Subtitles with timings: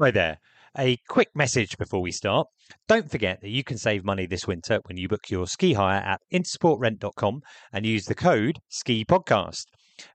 [0.00, 0.38] Hi there.
[0.78, 2.46] A quick message before we start.
[2.86, 5.98] Don't forget that you can save money this winter when you book your ski hire
[5.98, 7.40] at intersportrent.com
[7.72, 9.64] and use the code SKI PODCAST.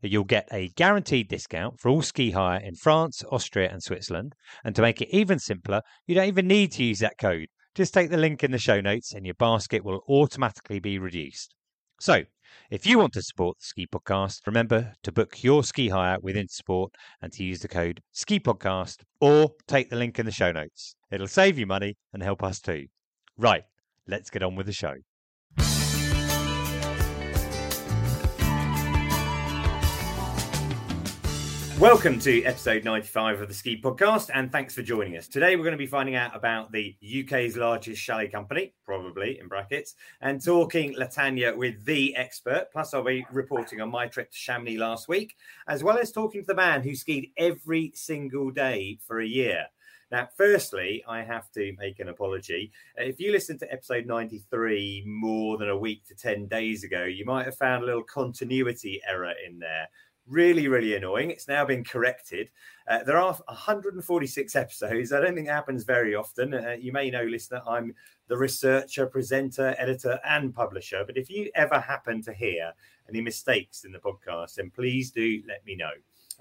[0.01, 4.35] You'll get a guaranteed discount for all ski hire in France, Austria, and Switzerland.
[4.63, 7.47] And to make it even simpler, you don't even need to use that code.
[7.75, 11.55] Just take the link in the show notes and your basket will automatically be reduced.
[12.00, 12.23] So,
[12.70, 16.36] if you want to support the Ski Podcast, remember to book your ski hire with
[16.36, 16.89] Intersport
[17.21, 20.95] and to use the code Ski Podcast or take the link in the show notes.
[21.11, 22.87] It'll save you money and help us too.
[23.37, 23.64] Right,
[24.07, 24.95] let's get on with the show.
[31.79, 35.27] Welcome to episode 95 of the Ski Podcast, and thanks for joining us.
[35.27, 39.47] Today, we're going to be finding out about the UK's largest chalet company, probably in
[39.47, 42.67] brackets, and talking La Tania with the expert.
[42.72, 45.36] Plus, I'll be reporting on my trip to Chamonix last week,
[45.67, 49.66] as well as talking to the man who skied every single day for a year.
[50.11, 52.72] Now, firstly, I have to make an apology.
[52.97, 57.26] If you listened to episode 93 more than a week to 10 days ago, you
[57.26, 59.89] might have found a little continuity error in there
[60.28, 61.32] really, really annoying.
[61.32, 62.50] It's now been corrected.
[62.88, 65.12] Uh, there are 146 episodes.
[65.12, 66.54] I don't think it happens very often.
[66.54, 67.94] Uh, you may know, listener, I'm
[68.28, 71.04] the researcher, presenter, editor, and publisher.
[71.06, 72.74] But if you ever happen to hear
[73.10, 75.92] any mistakes in the podcast, then please do let me know.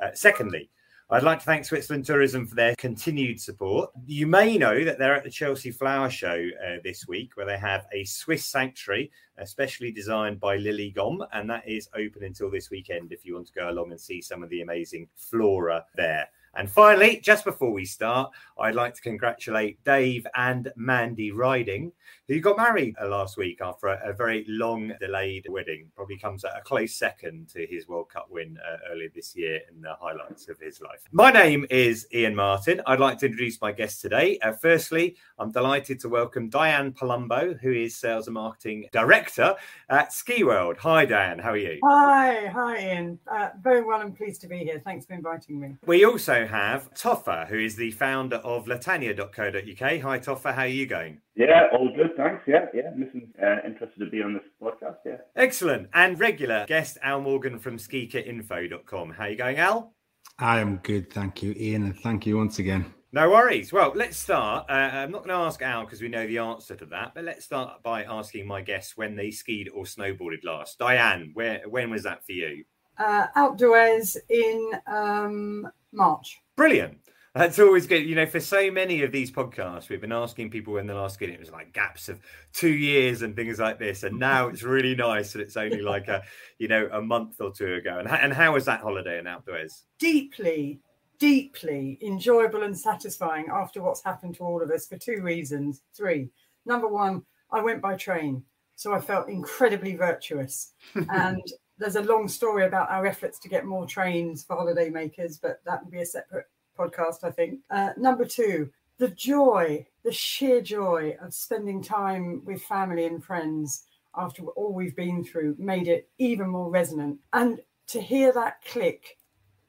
[0.03, 0.71] Uh, secondly,
[1.13, 3.91] I'd like to thank Switzerland Tourism for their continued support.
[4.07, 7.59] You may know that they're at the Chelsea Flower Show uh, this week, where they
[7.59, 12.71] have a Swiss sanctuary, especially designed by Lily Gom, and that is open until this
[12.71, 16.31] weekend if you want to go along and see some of the amazing flora there.
[16.55, 21.93] And finally, just before we start, I'd like to congratulate Dave and Mandy Ryding,
[22.29, 25.91] who got married uh, last week after a, a very long delayed wedding.
[25.97, 29.61] Probably comes at a close second to his World Cup win uh, earlier this year
[29.75, 31.03] in the highlights of his life.
[31.11, 32.83] My name is Iain Martin.
[32.87, 34.39] I'd like to introduce my guest today.
[34.41, 39.55] Uh, firstly, I'm delighted to welcome Diane Palumbo, who is Sales and Marketing Director
[39.89, 40.77] at Skiworld.
[40.79, 41.39] Hi, Diane.
[41.39, 41.79] How are you?
[41.83, 43.19] Hi, hi, Iain.
[43.27, 44.83] Uh, very well and pleased to be here.
[44.85, 45.77] Thanks for inviting me.
[45.87, 50.01] We also have Toffa, who is the founder of Latania.co.uk.
[50.03, 50.55] Hi, Toffa.
[50.55, 51.21] How are you going?
[51.35, 52.17] Yeah, all good.
[52.17, 52.43] Thanks.
[52.47, 52.91] Yeah, yeah.
[52.97, 54.97] Listen, uh, interested to be on this podcast.
[55.05, 55.19] Yeah.
[55.37, 55.89] Excellent.
[55.95, 59.11] And regular guest Al Morgan from SkiKitInfo.com.
[59.11, 59.95] How are you going, Al?
[60.39, 61.13] I am good.
[61.13, 61.85] Thank you, Iain.
[61.85, 62.93] And thank you once again.
[63.15, 63.73] No worries.
[63.73, 64.71] Well, let's start.
[64.71, 67.25] Uh, I'm not going to ask Al because we know the answer to that, but
[67.25, 70.79] let's start by asking my guests when they skied or snowboarded last.
[70.79, 72.65] Diane, where when was that for you?
[72.99, 76.41] Uh, outdoors in um, March.
[76.57, 76.99] Brilliant.
[77.35, 78.05] That's always good.
[78.05, 81.15] You know, for so many of these podcasts, we've been asking people when the last
[81.15, 81.33] skiing.
[81.33, 82.21] It was like gaps of
[82.53, 84.03] two years and things like this.
[84.03, 86.23] And now it's really nice that it's only like a,
[86.59, 87.99] you know, a month or two ago.
[87.99, 89.85] And, and how was that holiday in outdoors?
[89.99, 90.81] Deeply,
[91.19, 95.81] deeply enjoyable and satisfying after what's happened to all of us for two reasons.
[95.97, 96.29] Three.
[96.67, 98.45] Number one, I went by train.
[98.77, 100.75] So I felt incredibly virtuous.
[100.95, 101.43] and
[101.83, 105.61] there's a long story about our efforts to get more trains for holiday makers, but
[105.65, 106.47] that would be a separate
[106.79, 107.61] podcast, I think.
[107.71, 113.85] Uh, number two, the joy, the sheer joy of spending time with family and friends
[114.17, 117.19] after all we've been through made it even more resonant.
[117.33, 119.19] And to hear that click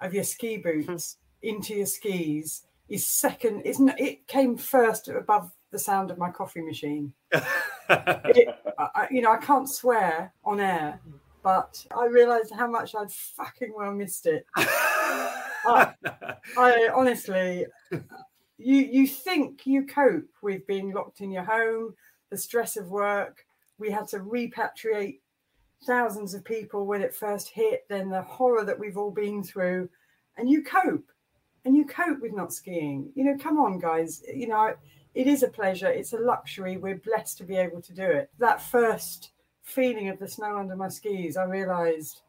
[0.02, 4.28] of your ski boots into your skis is second, isn't it?
[4.28, 7.14] Came first above the sound of my coffee machine.
[7.32, 11.00] it, I, you know, I can't swear on air,
[11.44, 14.46] but I realised how much I'd fucking well missed it.
[14.56, 15.94] I,
[16.58, 17.66] I honestly,
[18.58, 21.94] you you think you cope with being locked in your home,
[22.32, 23.46] the stress of work.
[23.78, 25.20] We had to repatriate
[25.86, 29.90] thousands of people when it first hit, then the horror that we've all been through,
[30.38, 31.12] and you cope,
[31.66, 33.12] and you cope with not skiing.
[33.16, 34.24] You know, come on, guys.
[34.34, 34.74] You know,
[35.14, 35.90] it is a pleasure.
[35.90, 36.78] It's a luxury.
[36.78, 38.30] We're blessed to be able to do it.
[38.40, 39.33] That first
[39.64, 42.22] feeling of the snow under my skis, I realised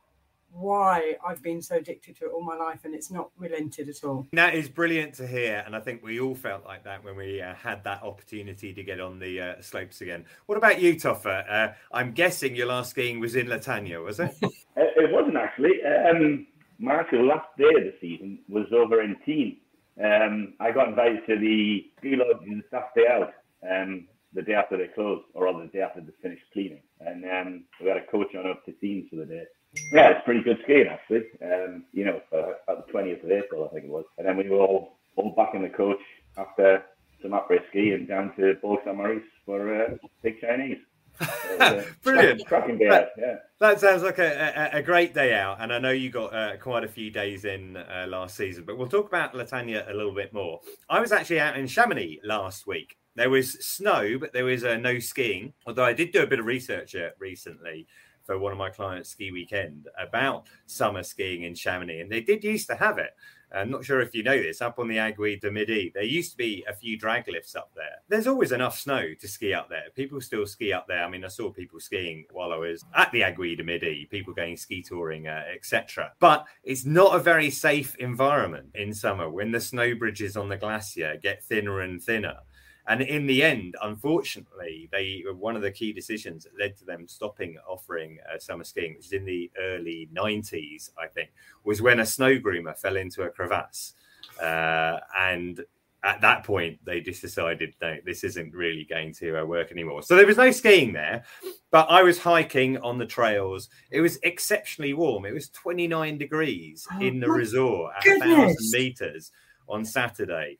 [0.54, 4.04] why I've been so addicted to it all my life, and it's not relented at
[4.04, 4.26] all.
[4.32, 7.42] That is brilliant to hear, and I think we all felt like that when we
[7.42, 10.24] uh, had that opportunity to get on the uh, slopes again.
[10.46, 11.50] What about you, Toffa?
[11.50, 14.32] Uh, I'm guessing your last skiing was in La Tania, was it?
[14.76, 15.80] it wasn't actually.
[15.84, 16.46] Um,
[16.78, 19.58] my actual last day of the season was over in Tignes.
[20.02, 23.32] Um, I got invited to the ski lodge staff day out.
[23.68, 26.82] Um, the day after they closed, or rather the day after they finished cleaning.
[27.00, 29.44] And um, we had a coach on up to Tignes for the day.
[29.92, 31.24] Yeah, it's pretty good skiing actually.
[31.42, 32.20] Um, you know,
[32.68, 34.04] at the 20th of April, I think it was.
[34.18, 36.00] And then we were all, all back in the coach
[36.36, 36.82] after
[37.22, 40.78] some après ski and down to Bourg Saint Maurice for uh, Big Chinese.
[42.02, 42.44] Brilliant.
[42.46, 43.36] Cracking day out, yeah.
[43.60, 46.56] That sounds like a, a, a, great day out, and I know you got uh,
[46.56, 48.64] quite a few days in uh, last season.
[48.64, 50.60] But we'll talk about La Tania a little bit more.
[50.90, 52.96] I was actually out in Chamonix last week.
[53.16, 55.52] There was snow, but there was uh, no skiing.
[55.66, 57.86] Although I did do a bit of research uh, recently
[58.24, 62.42] for one of my clients' ski weekend about summer skiing in Chamonix, and they did
[62.42, 63.10] used to have it.
[63.54, 66.32] I'm not sure if you know this, up on the Aiguille du Midi, there used
[66.32, 68.02] to be a few drag lifts up there.
[68.08, 69.84] There's always enough snow to ski up there.
[69.94, 71.04] People still ski up there.
[71.04, 74.34] I mean, I saw people skiing while I was at the Aiguille du Midi, people
[74.34, 76.12] going ski touring, uh, etc.
[76.18, 80.56] But it's not a very safe environment in summer when the snow bridges on the
[80.56, 82.38] glacier get thinner and thinner.
[82.86, 87.08] And in the end, unfortunately, they one of the key decisions that led to them
[87.08, 91.30] stopping offering uh, summer skiing, which is in the early 90s, I think,
[91.64, 93.94] was when a snow groomer fell into a crevasse.
[94.40, 95.64] Uh, and
[96.02, 100.02] at that point, they just decided, no, this isn't really going to uh, work anymore.
[100.02, 101.24] So there was no skiing there,
[101.70, 103.70] but I was hiking on the trails.
[103.90, 105.24] It was exceptionally warm.
[105.24, 109.32] It was 29 degrees oh, in the resort at 1,000 meters
[109.66, 110.58] on Saturday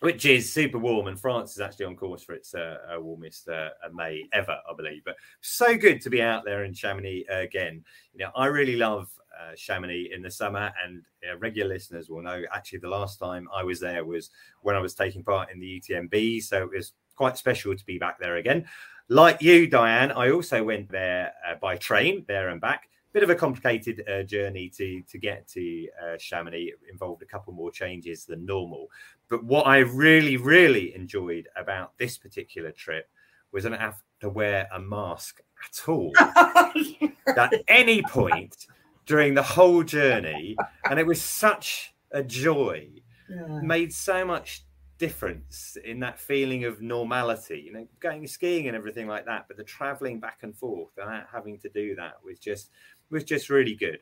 [0.00, 3.48] which is super warm, and France is actually on course for its uh, uh warmest
[3.48, 5.02] uh, May ever, I believe.
[5.04, 7.82] But so good to be out there in Chamonix again.
[8.12, 9.08] You know, I really love
[9.38, 12.42] uh, Chamonix in the summer, and uh, regular listeners will know.
[12.52, 14.30] Actually, the last time I was there was
[14.62, 17.98] when I was taking part in the UTMB, so it was quite special to be
[17.98, 18.66] back there again.
[19.08, 23.30] Like you, Diane, I also went there uh, by train, there and back bit of
[23.30, 26.64] a complicated uh, journey to to get to uh, Chamonix.
[26.64, 28.88] It involved a couple more changes than normal.
[29.28, 33.08] But what I really, really enjoyed about this particular trip
[33.52, 38.66] was I didn't have to wear a mask at all at any point
[39.06, 40.54] during the whole journey,
[40.90, 42.86] and it was such a joy.
[43.30, 43.60] Yeah.
[43.62, 44.66] Made so much
[44.98, 49.46] difference in that feeling of normality, you know, going skiing and everything like that.
[49.48, 52.70] But the traveling back and forth and having to do that was just
[53.10, 54.00] was just really good.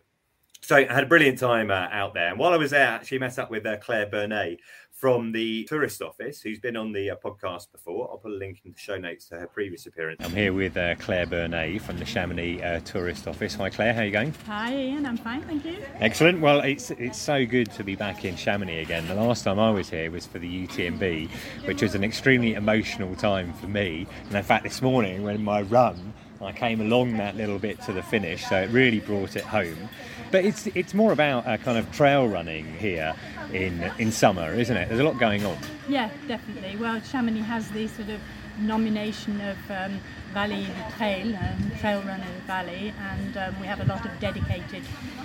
[0.60, 2.28] So I had a brilliant time uh, out there.
[2.28, 4.60] And while I was there, I actually met up with uh, Claire Burnet
[4.94, 8.08] from the tourist office, who's been on the uh, podcast before.
[8.10, 10.24] I'll put a link in the show notes to her previous appearance.
[10.24, 13.54] I'm here with uh, Claire Burnet from the Chamonix uh, tourist office.
[13.56, 13.92] Hi, Claire.
[13.92, 14.32] How are you going?
[14.46, 15.04] Hi, Iain.
[15.04, 15.76] I'm fine, thank you.
[16.00, 16.40] Excellent.
[16.40, 19.06] Well, it's it's so good to be back in Chamonix again.
[19.06, 21.28] The last time I was here was for the UTMB,
[21.66, 24.06] which was an extremely emotional time for me.
[24.28, 27.92] And in fact, this morning when my run I came along that little bit to
[27.92, 29.88] the finish, so it really brought it home.
[30.30, 33.14] But it's it's more about a kind of trail running here
[33.52, 34.88] in in summer, isn't it?
[34.88, 35.56] There's a lot going on.
[35.88, 36.76] Yeah, definitely.
[36.76, 38.20] Well, Chamonix has the sort of
[38.58, 40.00] nomination of um,
[40.34, 40.66] Valley
[40.96, 44.82] Trail, um, Trail Runner Valley, and um, we have a lot of dedicated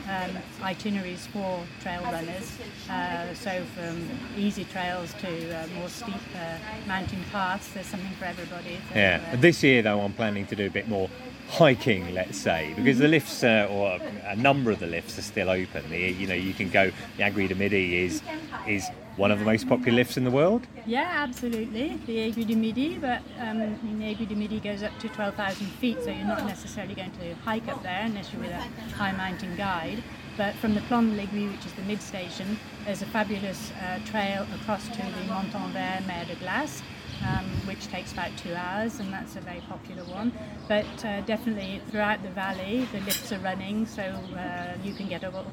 [0.08, 2.56] um, itineraries for trail runners.
[2.88, 4.08] Uh, so from
[4.38, 6.58] easy trails to uh, more steep uh,
[6.88, 8.78] mountain paths, there's something for everybody.
[8.90, 9.32] So, yeah.
[9.34, 11.10] Uh, this year, though, I'm planning to do a bit more
[11.50, 15.50] hiking, let's say, because the lifts uh, or a number of the lifts are still
[15.50, 15.90] open.
[15.90, 16.92] The, you know, you can go.
[17.18, 18.22] The Aiguille du Midi is
[18.68, 18.88] is
[19.20, 20.66] one of the most popular lifts in the world.
[20.86, 22.98] Yeah, absolutely, the Aiguille du Midi.
[22.98, 23.60] But um,
[24.00, 27.36] the Aiguille du Midi goes up to 12,000 feet, so you're not necessarily going to
[27.44, 30.02] hike up there unless you're with a high mountain guide.
[30.38, 34.00] But from the Plan de l'Aiguille, which is the mid station, there's a fabulous uh,
[34.06, 36.82] trail across to the Montenvers Mer de Glace
[37.26, 40.32] um, which takes about two hours, and that's a very popular one.
[40.68, 45.24] But uh, definitely throughout the valley, the lifts are running, so uh, you can get
[45.24, 45.46] all,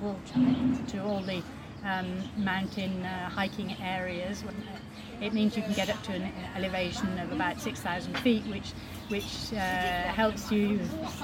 [0.88, 1.42] to all the
[1.86, 4.44] um, mountain uh, hiking areas.
[5.20, 8.72] It means you can get up to an elevation of about 6,000 feet, which
[9.08, 10.80] which uh, helps you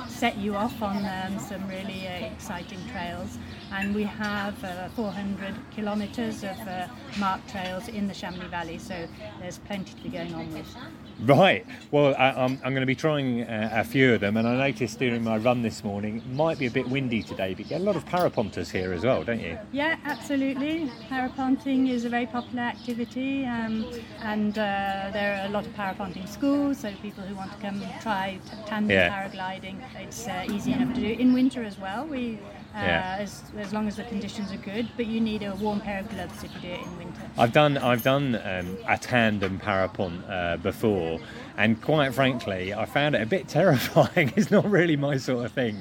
[0.09, 3.38] set you off on um, some really uh, exciting trails.
[3.73, 6.87] And we have uh, 400 kilometres of uh,
[7.19, 9.09] marked trails in the Chamonix Valley, so
[9.40, 10.76] there's plenty to be going on with.
[11.23, 11.64] Right.
[11.93, 14.99] Well, I, am going to be trying uh, a few of them, and I noticed
[14.99, 17.81] during my run this morning it might be a bit windy today, but you get
[17.81, 19.57] a lot of paraponters here as well, don't you?
[19.71, 20.91] Yeah, absolutely.
[21.09, 23.85] Paraponting is a very popular activity, um,
[24.23, 27.81] and uh, there are a lot of paraponting schools, so people who want to come
[28.00, 29.09] try tandem yeah.
[29.09, 31.07] paragliding, it's uh, easy enough to do.
[31.07, 32.41] In winter as well, we
[32.75, 33.17] uh, yeah.
[33.21, 34.88] as, as long as the conditions are good.
[34.97, 37.23] But you need a warm pair of gloves if you do it in winter.
[37.38, 41.21] I've done I've done um, a tandem parapont uh, before,
[41.57, 44.33] and quite frankly, I found it a bit terrifying.
[44.37, 45.76] it's not really my sort of thing.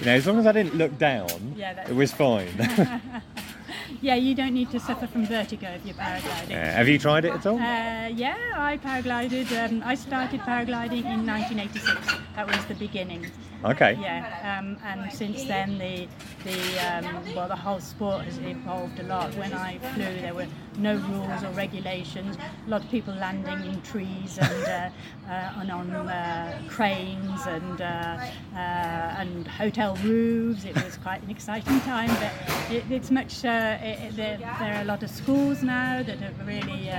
[0.00, 2.48] You know, as long as I didn't look down, yeah, it was fine.
[4.00, 6.50] yeah, you don't need to suffer from vertigo if you're paragliding.
[6.50, 7.56] Uh, have you tried it at all?
[7.56, 9.50] Uh, yeah, I paraglided.
[9.52, 12.14] Um, I started paragliding in 1986.
[12.36, 13.30] That was the beginning.
[13.64, 13.96] Okay.
[13.98, 16.06] Yeah, um, and since then the
[16.44, 19.34] the um, well the whole sport has evolved a lot.
[19.36, 22.36] When I flew, there were no rules or regulations.
[22.36, 24.90] A lot of people landing in trees and uh,
[25.30, 28.18] uh, and on uh, cranes and uh,
[28.54, 30.64] uh, and hotel roofs.
[30.64, 33.46] It was quite an exciting time, but it, it's much.
[33.46, 36.90] Uh, it, there, there, are a lot of schools now that are really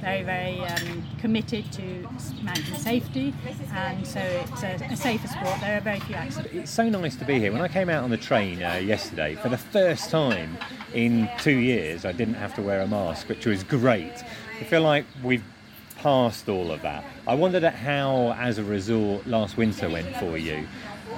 [0.00, 1.82] very very um, committed to
[2.42, 3.34] mountain safety,
[3.74, 5.60] and so it's a, a, safer sport.
[5.60, 6.11] There are very few.
[6.14, 7.52] It's so nice to be here.
[7.52, 10.58] When I came out on the train yesterday, for the first time
[10.92, 14.22] in two years, I didn't have to wear a mask, which was great.
[14.60, 15.44] I feel like we've
[15.96, 17.04] passed all of that.
[17.26, 20.66] I wondered at how, as a resort, last winter went for you.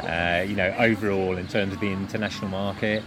[0.02, 3.02] Uh, you know, overall in terms of the international market.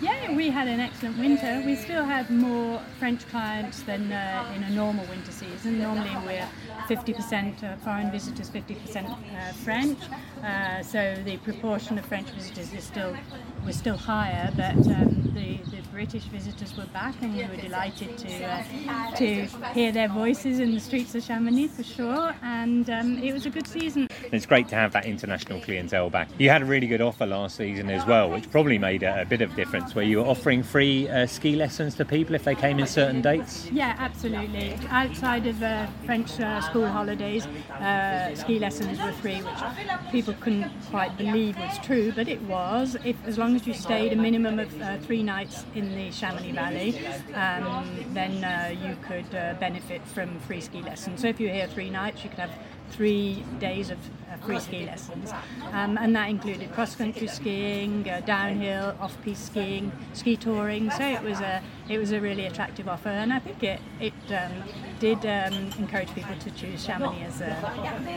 [0.00, 1.62] Yeah, we had an excellent winter.
[1.64, 5.78] We still had more French clients than uh, in a normal winter season.
[5.78, 6.48] Normally we're
[6.88, 9.98] 50% uh, foreign visitors, 50% uh, French.
[10.42, 13.16] Uh, so the proportion of French visitors is still
[13.64, 18.16] was still higher, but um, the, the British visitors were back, and we were delighted
[18.18, 22.34] to uh, to hear their voices in the streets of Chamonix for sure.
[22.42, 24.08] And um, it was a good season.
[24.32, 26.28] It's great to have that international clientele back.
[26.38, 29.24] You had a really good offer last season as well, which probably made a, a
[29.24, 29.94] bit of difference.
[29.94, 33.22] Where you were offering free uh, ski lessons to people if they came in certain
[33.22, 33.70] dates.
[33.70, 34.76] Yeah, absolutely.
[34.90, 40.70] Outside of uh, French uh, school holidays, uh, ski lessons were free, which people couldn't
[40.90, 42.96] quite believe was true, but it was.
[43.04, 46.52] If as long as you stayed a minimum of uh, three nights in the Chamonix
[46.52, 51.20] Valley, um, then uh, you could uh, benefit from free ski lessons.
[51.20, 52.58] So if you're here three nights, you could have
[52.90, 53.98] three days of
[54.30, 55.32] uh, free ski lessons,
[55.72, 60.90] um, and that included cross-country skiing, uh, downhill, off-piste skiing, ski touring.
[60.90, 64.12] So it was a it was a really attractive offer, and I think it it
[64.30, 64.52] um,
[65.00, 67.46] did um, encourage people to choose Chamonix as a,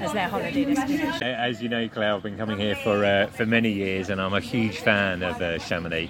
[0.02, 1.24] as their holiday destination.
[1.24, 4.34] As you know, Claire, I've been coming here for uh, for many years, and I'm
[4.34, 6.10] a huge fan of uh, Chamonix.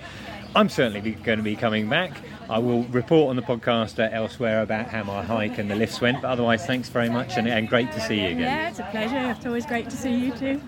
[0.56, 2.18] I'm certainly going to be coming back.
[2.50, 6.00] I will report on the podcast uh, elsewhere about how my hike and the lifts
[6.00, 6.22] went.
[6.22, 8.40] But otherwise, thanks very much and, and great to see you again.
[8.40, 9.32] Yeah, it's a pleasure.
[9.32, 10.62] It's always great to see you too.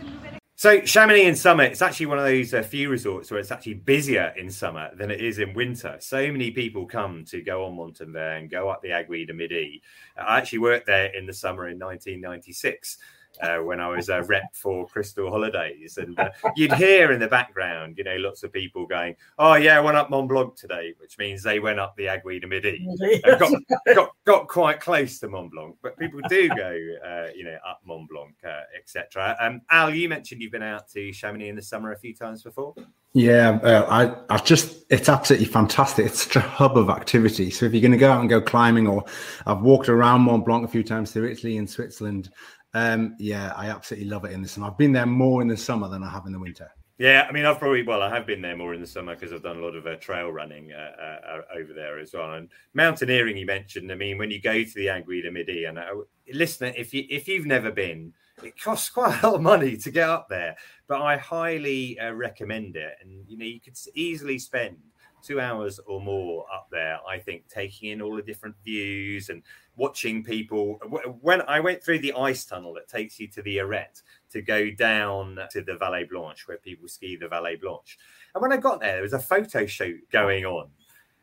[0.58, 3.76] So Chamonix in summer, it's actually one of those uh, few resorts where it's actually
[3.76, 5.96] busier in summer than it is in winter.
[6.02, 9.82] So many people come to go on Montenvers and go up the Aiguille du Midi.
[10.18, 12.98] I actually worked there in the summer in 1996
[13.42, 17.28] uh, when I was a rep for Crystal Holidays, and uh, you'd hear in the
[17.28, 20.94] background, you know, lots of people going, "Oh yeah, I went up Mont Blanc today,"
[20.98, 22.86] which means they went up the Aiguille du Midi
[23.24, 23.54] and got,
[23.94, 25.76] got got quite close to Mont Blanc.
[25.82, 29.36] But people do go, uh, you know, up Mont Blanc, uh, etc.
[29.40, 32.44] Um, Al, you mentioned you've been out to Chamonix in the summer a few times
[32.44, 32.74] before.
[33.14, 33.88] Yeah, uh,
[34.30, 36.06] I, I just, it's absolutely fantastic.
[36.06, 37.50] It's such a hub of activity.
[37.50, 39.04] So if you're going to go out and go climbing, or
[39.48, 42.30] I've walked around Mont Blanc a few times through Italy and Switzerland,
[42.74, 44.68] um, yeah, I absolutely love it in the summer.
[44.68, 46.72] I've been there more in the summer than I have in the winter.
[47.00, 49.32] Yeah, I mean, I've probably well, I have been there more in the summer because
[49.32, 52.34] I've done a lot of uh, trail running uh, uh, uh, over there as well.
[52.34, 53.90] And mountaineering, you mentioned.
[53.90, 55.86] I mean, when you go to the Aiguille Midi, and uh,
[56.34, 59.92] listener, if you if you've never been, it costs quite a lot of money to
[59.92, 60.58] get up there,
[60.88, 62.96] but I highly uh, recommend it.
[63.02, 64.78] And you know, you could easily spend
[65.24, 67.00] two hours or more up there.
[67.08, 69.44] I think taking in all the different views and
[69.76, 70.80] watching people.
[71.22, 74.70] When I went through the ice tunnel that takes you to the Arête to go
[74.70, 77.98] down to the Vallée Blanche, where people ski the Vallée Blanche,
[78.36, 80.70] and when I got there, there was a photo shoot going on,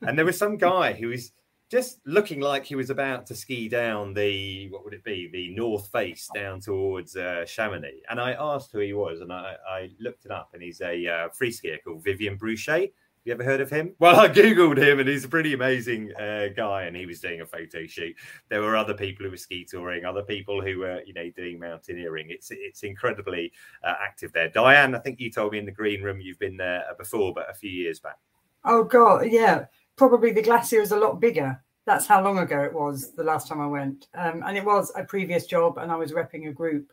[0.03, 1.33] and there was some guy who was
[1.69, 5.51] just looking like he was about to ski down the what would it be the
[5.55, 8.03] north face down towards uh, Chamonix.
[8.09, 11.07] And I asked who he was, and I, I looked it up, and he's a
[11.07, 12.89] uh, free skier called Vivian Bruchez
[13.27, 13.93] you ever heard of him?
[13.99, 16.85] Well, I googled him, and he's a pretty amazing uh, guy.
[16.85, 18.15] And he was doing a photo shoot.
[18.49, 21.59] There were other people who were ski touring, other people who were, you know, doing
[21.59, 22.27] mountaineering.
[22.31, 23.53] It's it's incredibly
[23.83, 24.49] uh, active there.
[24.49, 27.51] Diane, I think you told me in the green room you've been there before, but
[27.51, 28.19] a few years back.
[28.65, 29.67] Oh God, yeah.
[29.97, 31.61] Probably the glacier is a lot bigger.
[31.85, 34.93] That's how long ago it was the last time I went, um, and it was
[34.97, 36.93] a previous job, and I was repping a group,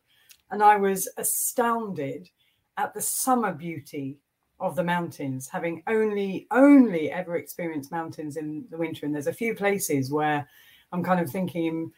[0.52, 2.30] and I was astounded
[2.78, 4.20] at the summer beauty
[4.63, 9.05] of the mountains, having only only ever experienced mountains in the winter.
[9.05, 10.48] And there's a few places where
[10.91, 11.91] I'm kind of thinking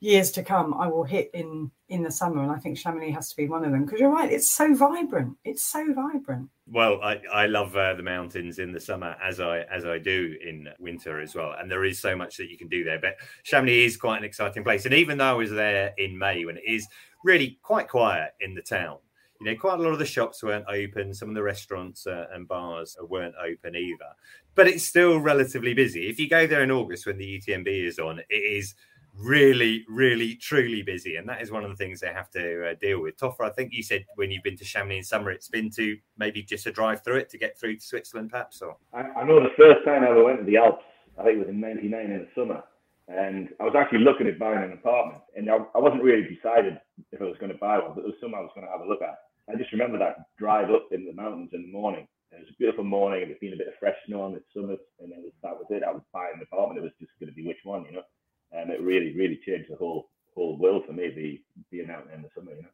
[0.00, 3.30] years to come I will hit in in the summer, and I think Chamonix has
[3.30, 5.36] to be one of them because you're right, it's so vibrant.
[5.44, 6.50] It's so vibrant.
[6.66, 10.36] Well, I, I love uh, the mountains in the summer as I as I do
[10.44, 12.98] in winter as well, and there is so much that you can do there.
[12.98, 16.44] But Chamonix is quite an exciting place, and even though I was there in May
[16.44, 16.86] when it is
[17.24, 18.98] really quite quiet in the town,
[19.40, 21.14] you know, quite a lot of the shops weren't open.
[21.14, 24.10] Some of the restaurants uh, and bars weren't open either.
[24.54, 26.08] But it's still relatively busy.
[26.08, 28.74] If you go there in August when the UTMB is on, it is
[29.18, 32.74] really, really, truly busy, and that is one of the things they have to uh,
[32.80, 33.16] deal with.
[33.16, 35.96] Toffa, I think you said when you've been to Chamonix in summer, it's been to
[36.16, 38.62] maybe just a drive through it to get through to Switzerland, perhaps.
[38.62, 40.84] Or I, I know the first time I ever went to the Alps,
[41.18, 42.62] I think it was in '99 in the summer,
[43.08, 46.78] and I was actually looking at buying an apartment, and I, I wasn't really decided
[47.12, 48.72] if I was going to buy one, but it was something I was going to
[48.72, 49.18] have a look at.
[49.50, 52.06] I just remember that drive up in the mountains in the morning.
[52.30, 53.22] It was a beautiful morning.
[53.22, 55.32] And It had been a bit of fresh snow on the summit, and it was,
[55.42, 55.82] that was it.
[55.82, 56.78] I was buying an apartment.
[56.78, 58.02] It was just going to be which one, you know
[58.52, 61.10] and it really, really changed the whole whole world for me.
[61.10, 61.40] The
[61.70, 62.68] being out in the summer, you know.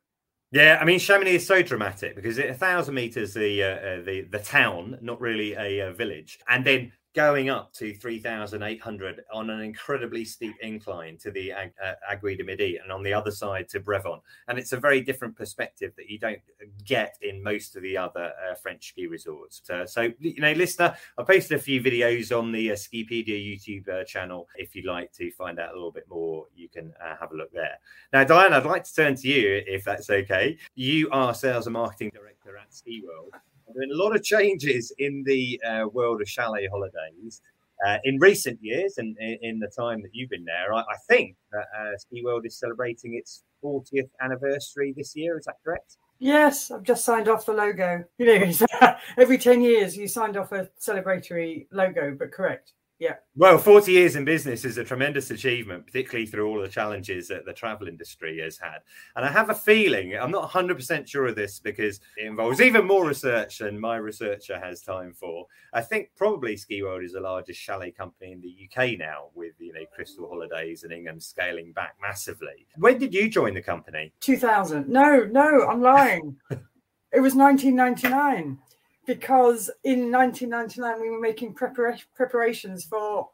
[0.50, 4.22] Yeah, I mean Chamonix is so dramatic because a thousand meters the uh, uh, the
[4.30, 9.61] the town, not really a uh, village, and then going up to 3,800 on an
[9.61, 11.66] incredibly steep incline to the uh,
[12.11, 14.21] Aiguille du Midi and on the other side to Brévent.
[14.49, 16.40] And it's a very different perspective that you don't
[16.85, 19.62] get in most of the other uh, French ski resorts.
[19.71, 23.88] Uh, so, you know, listener, I posted a few videos on the uh, Skipedia YouTube
[23.88, 24.49] uh, channel.
[24.56, 27.37] If you'd like to find out a little bit more, you can uh, have a
[27.37, 27.78] look there.
[28.12, 30.59] Now, Diane, I'd like to turn to you if that's okay.
[30.75, 33.38] You are sales and marketing director at SkiWorld.
[33.66, 37.40] There have been a lot of changes in the uh, world of chalet holidays
[37.85, 40.73] uh, in recent years and in, in, the time that you've been there.
[40.73, 45.38] I, I think that uh, Skiworld is celebrating its 40th anniversary this year.
[45.38, 45.97] Is that correct?
[46.18, 48.04] Yes, I've just signed off the logo.
[48.18, 48.52] You know,
[49.16, 52.73] every 10 years you signed off a celebratory logo, but correct.
[53.00, 53.14] Yeah.
[53.34, 57.44] Well, 40 years in business is a tremendous achievement, particularly through all the challenges that
[57.44, 58.78] the travel industry has had.
[59.16, 62.86] And I have a feeling, I'm not 100% sure of this because it involves even
[62.86, 65.46] more research than my researcher has time for.
[65.72, 69.72] I think probably Skiworld is the largest chalet company in the UK now, with, you
[69.72, 72.66] know, Crystal Holidays and Ingham scaling back massively.
[72.76, 74.12] When did you join the company?
[74.20, 74.88] 2000.
[74.88, 76.36] No, no, I'm lying.
[76.50, 78.58] it was 1999
[79.06, 83.28] because in 1999 we were making prepara- preparations for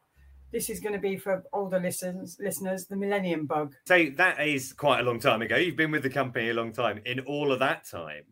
[0.52, 3.74] this is going to be for older listeners listeners the millennium bug.
[3.86, 5.56] So that is quite a long time ago.
[5.56, 7.00] You've been with the company a long time.
[7.06, 8.24] In all of that time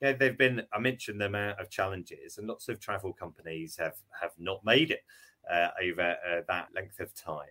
[0.00, 3.96] yeah they've been i mentioned the amount of challenges and lots of travel companies have
[4.12, 5.00] have not made it
[5.50, 7.46] uh, over uh, that length of time.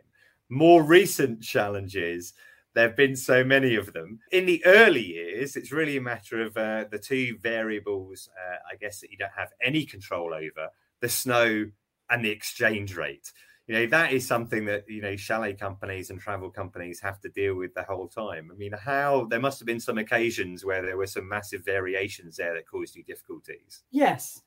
[0.50, 2.34] More recent challenges
[2.78, 4.20] there have been so many of them.
[4.32, 8.76] In the early years, it's really a matter of uh, the two variables, uh, I
[8.76, 10.70] guess, that you don't have any control over
[11.02, 11.72] the snow
[12.12, 13.34] and the exchange rate.
[13.66, 17.30] You know, that is something that, you know, chalet companies and travel companies have to
[17.30, 18.52] deal with the whole time.
[18.54, 22.38] I mean, how there must have been some occasions where there were some massive variations
[22.38, 23.82] there that caused you difficulties.
[23.90, 24.44] Yes.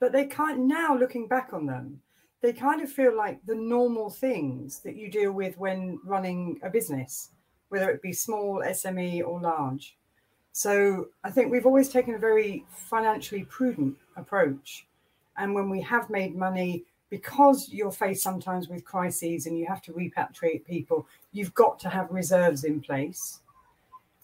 [0.00, 2.02] But they kind now looking back on them,
[2.42, 6.68] they kind of feel like the normal things that you deal with when running a
[6.68, 7.30] business
[7.70, 9.96] whether it be small, SME, or large.
[10.52, 14.86] So I think we've always taken a very financially prudent approach.
[15.38, 19.82] And when we have made money, because you're faced sometimes with crises and you have
[19.82, 23.40] to repatriate people, you've got to have reserves in place.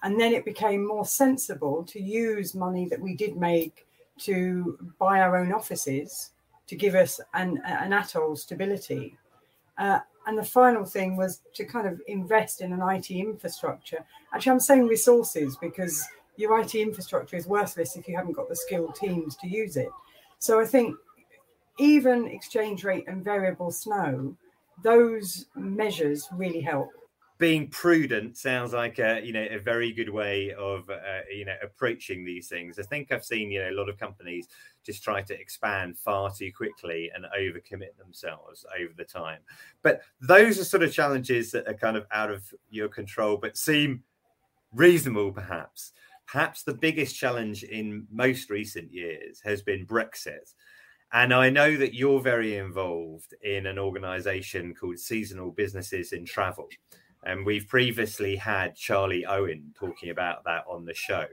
[0.03, 3.87] And then it became more sensible to use money that we did make
[4.19, 6.31] to buy our own offices
[6.67, 9.17] to give us an, an atoll stability.
[9.79, 14.05] Uh, and the final thing was to kind of invest in an IT infrastructure.
[14.35, 16.05] Actually, I'm saying resources because
[16.37, 19.89] your IT infrastructure is worthless if you haven't got the skilled teams to use it.
[20.39, 20.97] So I think
[21.79, 24.37] even exchange rate and variable snow,
[24.83, 26.91] those measures really help
[27.39, 31.57] being prudent sounds like a you know a very good way of uh, you know
[31.63, 32.79] approaching these things.
[32.79, 34.49] I think I've seen you know a lot of companies
[34.87, 39.41] just try to expand far too quickly and overcommit themselves over the time.
[39.83, 43.57] But those are sort of challenges that are kind of out of your control, but
[43.57, 44.05] seem
[44.73, 45.93] reasonable perhaps.
[46.27, 50.55] Perhaps the biggest challenge in most recent years has been Brexit.
[51.13, 56.69] And I know that you're very involved in an organization called Seasonal Businesses in Travel.
[57.25, 61.27] And we've previously had Charlie Owen talking about that on the show.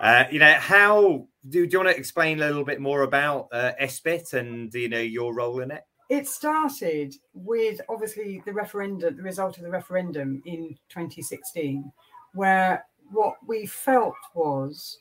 [0.00, 3.48] Uh, you know, how do, do you want to explain a little bit more about
[3.52, 5.82] uh, SBIT and you know your role in it?
[6.08, 11.90] It started with obviously the referendum, the result of the referendum in 2016,
[12.34, 14.98] where what we felt was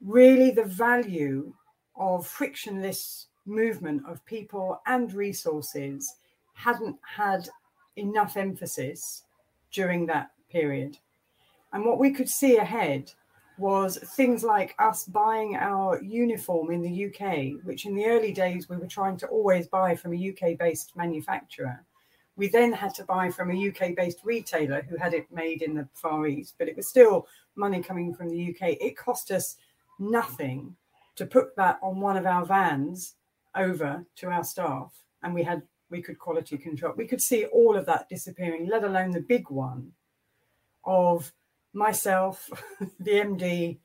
[0.00, 1.52] really the value
[1.96, 6.16] of frictionless movement of people and resources
[6.54, 7.48] hadn't had
[7.96, 9.24] enough emphasis
[9.70, 10.96] during that period.
[11.72, 13.12] And what we could see ahead
[13.56, 18.68] was things like us buying our uniform in the UK, which in the early days
[18.68, 21.84] we were trying to always buy from a UK based manufacturer.
[22.36, 25.74] We then had to buy from a UK based retailer who had it made in
[25.74, 28.76] the Far East, but it was still money coming from the UK.
[28.80, 29.56] It cost us
[30.00, 30.74] nothing
[31.14, 33.14] to put that on one of our vans
[33.54, 36.92] over to our staff, and we had we could quality control.
[36.96, 39.92] We could see all of that disappearing, let alone the big one
[40.84, 41.32] of
[41.74, 42.50] myself,
[43.00, 43.78] the MD,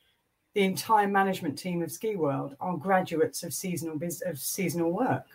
[0.54, 5.26] the entire management team of Skiworld are graduates of seasonal biz- of seasonal work.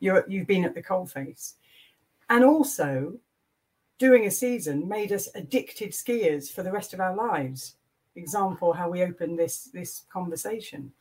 [0.00, 1.54] You're, you've been at the coalface,
[2.28, 3.14] and also
[3.98, 7.76] doing a season made us addicted skiers for the rest of our lives.
[8.16, 10.92] Example: how we opened this this conversation.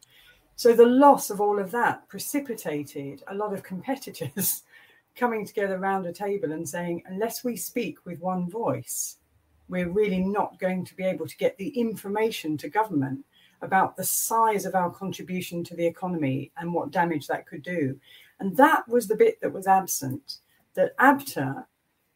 [0.59, 4.63] So the loss of all of that precipitated a lot of competitors
[5.15, 9.19] coming together around a table and saying, unless we speak with one voice,
[9.69, 13.23] we're really not going to be able to get the information to government
[13.61, 17.97] about the size of our contribution to the economy and what damage that could do.
[18.39, 20.37] And that was the bit that was absent.
[20.75, 21.65] That ABTA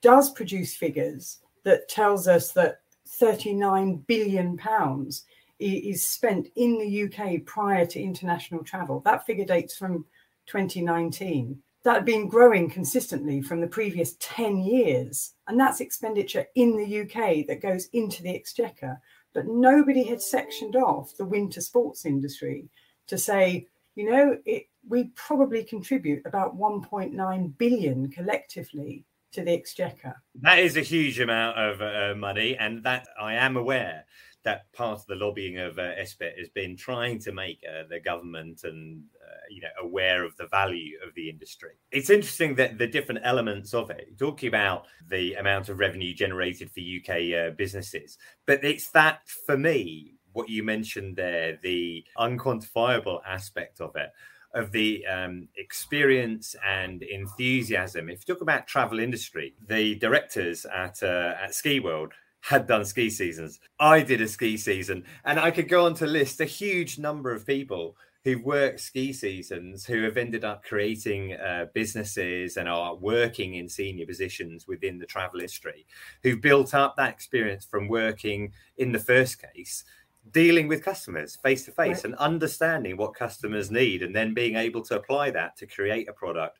[0.01, 5.25] does produce figures that tells us that 39 billion pounds
[5.59, 9.01] is spent in the UK prior to international travel.
[9.01, 10.05] That figure dates from
[10.47, 15.33] 2019 that had been growing consistently from the previous 10 years.
[15.47, 18.99] And that's expenditure in the UK that goes into the exchequer.
[19.33, 22.69] But nobody had sectioned off the winter sports industry
[23.07, 30.15] to say, you know, it, we probably contribute about 1.9 billion collectively to the exchequer.
[30.41, 34.05] That is a huge amount of uh, money, and that I am aware
[34.43, 36.15] that part of the lobbying of uh, has
[36.53, 39.03] been trying to make uh, the government and
[39.49, 41.71] you know aware of the value of the industry.
[41.91, 46.71] It's interesting that the different elements of it, talking about the amount of revenue generated
[46.71, 53.19] for UK uh, businesses, but it's that for me what you mentioned there, the unquantifiable
[53.25, 54.11] aspect of it.
[54.55, 58.07] Of the um, experience and enthusiasm.
[58.07, 62.11] If you talk about travel industry, the directors at uh, at Skiworld
[62.43, 63.59] had done ski seasons.
[63.79, 67.33] I did a ski season, and I could go on to list a huge number
[67.33, 72.95] of people who've worked ski seasons who have ended up creating uh, businesses and are
[72.95, 75.85] working in senior positions within the travel industry,
[76.21, 79.83] who've built up that experience from working in the first case.
[80.31, 84.81] Dealing with customers face to face and understanding what customers need, and then being able
[84.81, 86.59] to apply that to create a product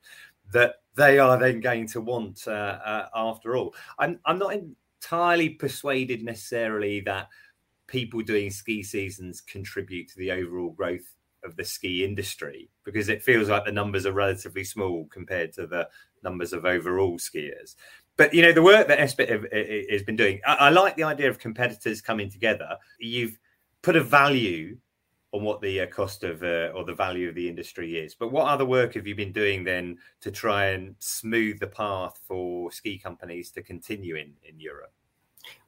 [0.51, 2.51] that they are then going to want uh,
[2.83, 3.73] uh, after all.
[3.97, 7.29] I'm, I'm not entirely persuaded necessarily that
[7.87, 13.23] people doing ski seasons contribute to the overall growth of the ski industry because it
[13.23, 15.87] feels like the numbers are relatively small compared to the
[16.23, 17.75] numbers of overall skiers.
[18.15, 21.29] But you know the work that SBIT has been doing, I, I like the idea
[21.29, 22.77] of competitors coming together.
[22.99, 23.39] You've
[23.81, 24.77] put a value
[25.33, 28.13] on what the uh, cost of uh, or the value of the industry is.
[28.13, 32.19] But what other work have you been doing then to try and smooth the path
[32.27, 34.93] for ski companies to continue in in Europe?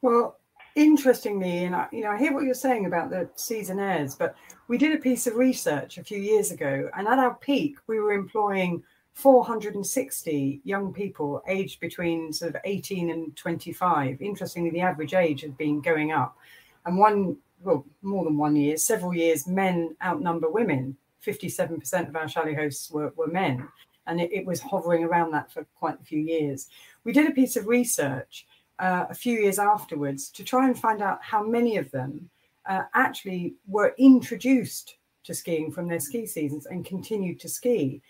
[0.01, 0.39] Well,
[0.75, 4.35] interestingly, and I, you know, I hear what you're saying about the Seasonaires, but
[4.67, 7.99] we did a piece of research a few years ago, and at our peak, we
[7.99, 8.83] were employing
[9.13, 14.21] 460 young people aged between sort of 18 and 25.
[14.21, 16.37] Interestingly, the average age had been going up,
[16.85, 20.95] and one well, more than one year, several years, men outnumber women.
[21.25, 23.67] 57% of our chalet hosts were, were men.
[24.05, 26.67] And it, it, was hovering around that for quite a few years.
[27.03, 28.45] We did a piece of research
[28.79, 32.29] uh, a few years afterwards to try and find out how many of them
[32.65, 38.01] uh, actually were introduced to skiing from their ski seasons and continued to ski.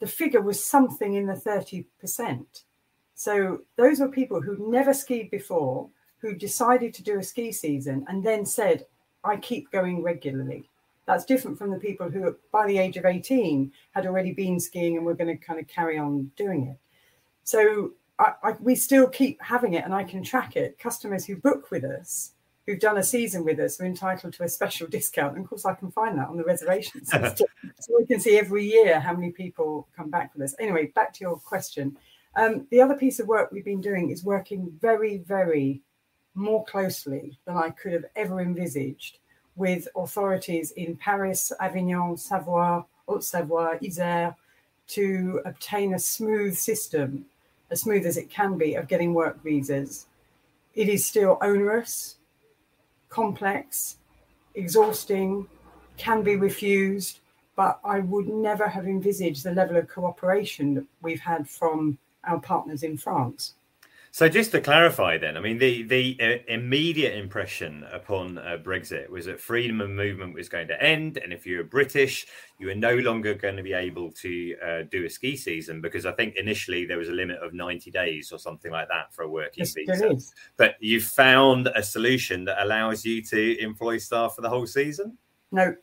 [0.00, 2.44] The figure was something in the 30%.
[3.14, 8.04] So those were people who'd never skied before, who decided to do a ski season
[8.08, 8.86] and then said,
[9.24, 10.68] I keep going regularly.
[11.06, 14.96] That's different from the people who, by the age of 18, had already been skiing
[14.96, 16.78] and were going to kind of carry on doing it.
[17.44, 20.78] So I, I, we still keep having it and I can track it.
[20.78, 22.32] Customers who book with us,
[22.66, 25.36] who've done a season with us, are entitled to a special discount.
[25.36, 27.46] And of course, I can find that on the reservation system.
[27.80, 30.54] so we can see every year how many people come back with us.
[30.60, 31.96] Anyway, back to your question.
[32.36, 35.80] Um, the other piece of work we've been doing is working very, very
[36.34, 39.18] more closely than I could have ever envisaged
[39.56, 44.34] with authorities in Paris, Avignon, Savoie, Haute Savoie, Isère
[44.88, 47.24] to obtain a smooth system,
[47.70, 50.06] as smooth as it can be, of getting work visas.
[50.74, 52.16] It is still onerous,
[53.08, 53.98] complex,
[54.54, 55.46] exhausting,
[55.96, 57.20] can be refused,
[57.56, 62.40] but I would never have envisaged the level of cooperation that we've had from our
[62.40, 63.54] partners in France.
[64.12, 69.08] So just to clarify, then, I mean, the the uh, immediate impression upon uh, Brexit
[69.08, 72.26] was that freedom of movement was going to end, and if you were British,
[72.58, 76.06] you were no longer going to be able to uh, do a ski season because
[76.06, 79.22] I think initially there was a limit of ninety days or something like that for
[79.22, 80.16] a working yes, visa.
[80.56, 85.16] But you found a solution that allows you to employ staff for the whole season.
[85.52, 85.76] No,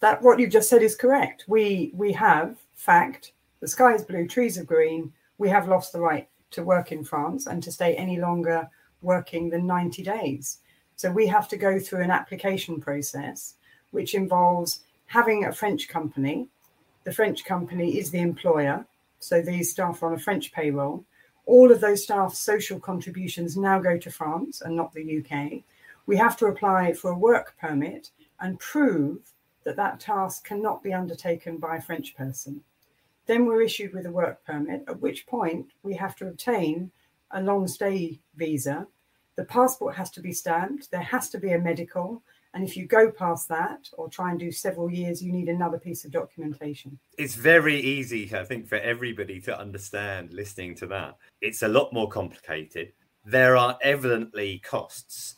[0.00, 1.44] that what you just said is correct.
[1.48, 6.00] We we have fact the sky is blue, trees are green, we have lost the
[6.00, 8.68] right to work in France and to stay any longer
[9.02, 10.58] working than 90 days.
[10.96, 13.54] So we have to go through an application process,
[13.90, 16.48] which involves having a French company.
[17.04, 18.86] The French company is the employer.
[19.18, 21.04] So these staff are on a French payroll.
[21.46, 25.62] All of those staff's social contributions now go to France and not the UK.
[26.06, 29.18] We have to apply for a work permit and prove
[29.64, 32.62] that that task cannot be undertaken by a French person.
[33.26, 36.90] Then we're issued with a work permit, at which point we have to obtain
[37.30, 38.86] a long stay visa.
[39.36, 42.22] The passport has to be stamped, there has to be a medical,
[42.54, 45.78] and if you go past that or try and do several years, you need another
[45.78, 46.98] piece of documentation.
[47.18, 51.16] It's very easy, I think, for everybody to understand listening to that.
[51.40, 52.92] It's a lot more complicated.
[53.24, 55.34] There are evidently costs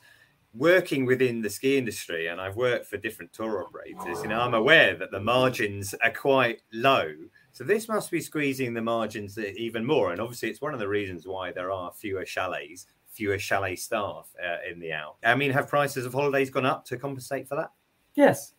[0.56, 4.54] working within the ski industry and I've worked for different tour operators, you know, I'm
[4.54, 7.12] aware that the margins are quite low.
[7.52, 10.12] So this must be squeezing the margins even more.
[10.12, 14.28] And obviously, it's one of the reasons why there are fewer chalets, fewer chalet staff
[14.42, 15.16] uh, in the out.
[15.24, 17.72] I mean, have prices of holidays gone up to compensate for that?
[18.14, 18.52] Yes.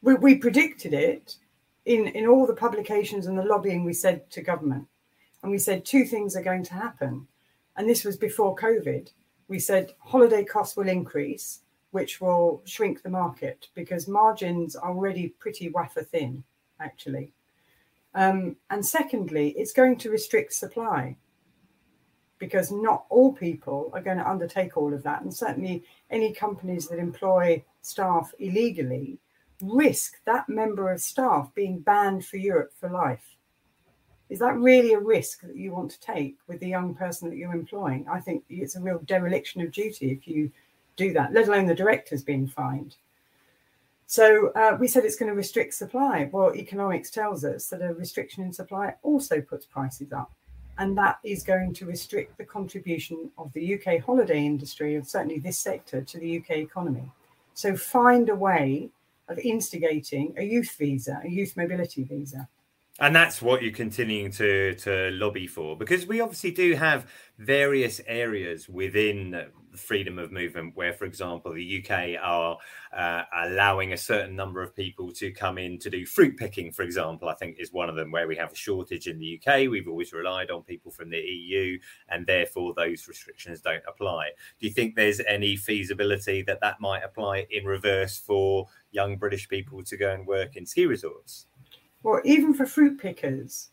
[0.00, 1.36] We, we predicted it
[1.84, 4.86] in, in all the publications and the lobbying we said to government.
[5.42, 7.26] And we said two things are going to happen.
[7.76, 9.10] And this was before COVID
[9.48, 15.28] we said holiday costs will increase, which will shrink the market because margins are already
[15.38, 16.42] pretty wafer thin,
[16.80, 17.32] actually.
[18.14, 21.16] Um, and secondly, it's going to restrict supply
[22.38, 25.22] because not all people are going to undertake all of that.
[25.22, 29.18] And certainly, any companies that employ staff illegally
[29.62, 33.33] risk that member of staff being banned for Europe for life
[34.30, 37.36] is that really a risk that you want to take with the young person that
[37.36, 38.06] you're employing?
[38.10, 40.50] I think it's a real dereliction of duty if you
[40.96, 42.96] do that, let alone the directors being fined.
[44.06, 46.28] So uh, we said it's going to restrict supply.
[46.30, 50.30] Well, economics tells us that a restriction in supply also puts prices up.
[50.78, 55.38] And that is going to restrict the contribution of the UK holiday industry, and certainly
[55.38, 57.10] this sector, to the UK economy.
[57.54, 58.90] So find a way
[59.28, 62.48] of instigating a youth visa, a youth mobility visa
[63.00, 67.06] and that's what you're continuing to to lobby for because we obviously do have
[67.38, 72.56] various areas within freedom of movement where for example the uk are
[72.96, 76.82] uh, allowing a certain number of people to come in to do fruit picking for
[76.82, 79.56] example i think is one of them where we have a shortage in the uk
[79.68, 81.76] we've always relied on people from the eu
[82.10, 84.30] and therefore those restrictions don't apply.
[84.60, 89.48] Do you think there's any feasibility that that might apply in reverse for young british
[89.48, 91.46] people to go and work in ski resorts
[92.04, 93.70] well, even for fruit pickers,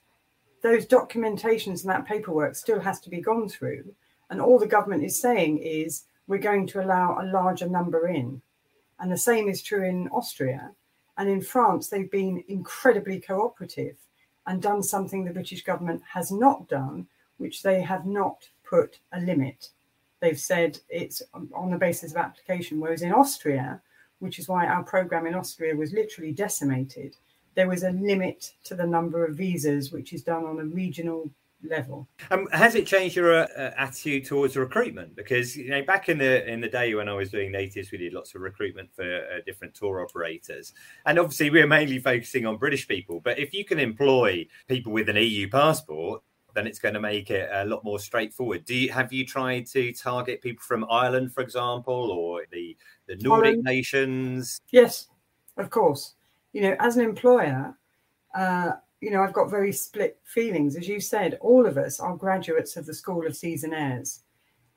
[0.64, 3.94] those documentations and that paperwork still has to be gone through.
[4.30, 8.42] And all the government is saying is we're going to allow a larger number in.
[9.02, 10.72] And the same is true in Austria.
[11.18, 13.98] And in France, they've been incredibly cooperative
[14.48, 19.20] and done something the British government has not done, which they have not put a
[19.20, 19.72] limit.
[20.22, 22.80] They've said it's on the basis of application.
[22.80, 23.82] Whereas in Austria,
[24.20, 27.18] which is why our program in Austria was literally decimated,
[27.56, 31.30] there was a limit to the number of visas, which is done on a regional
[31.64, 32.08] level.
[32.30, 35.16] Um, has it changed your uh, uh, attitude towards recruitment?
[35.16, 37.98] Because you know, back in the in the day when I was doing natives, we
[37.98, 40.74] did lots of recruitment for uh, different tour operators,
[41.06, 43.20] and obviously we are mainly focusing on British people.
[43.20, 47.32] But if you can employ people with an EU passport, then it's going to make
[47.32, 48.66] it a lot more straightforward.
[48.66, 53.18] Do you have you tried to target people from Ireland, for example, or the the
[53.18, 53.64] Nordic Holland.
[53.64, 54.62] nations?
[54.72, 55.08] Yes,
[55.58, 56.16] of course
[56.54, 57.76] you know, as an employer,
[58.36, 60.76] uh, you know, I've got very split feelings.
[60.76, 64.20] As you said, all of us are graduates of the School of Seasonaires.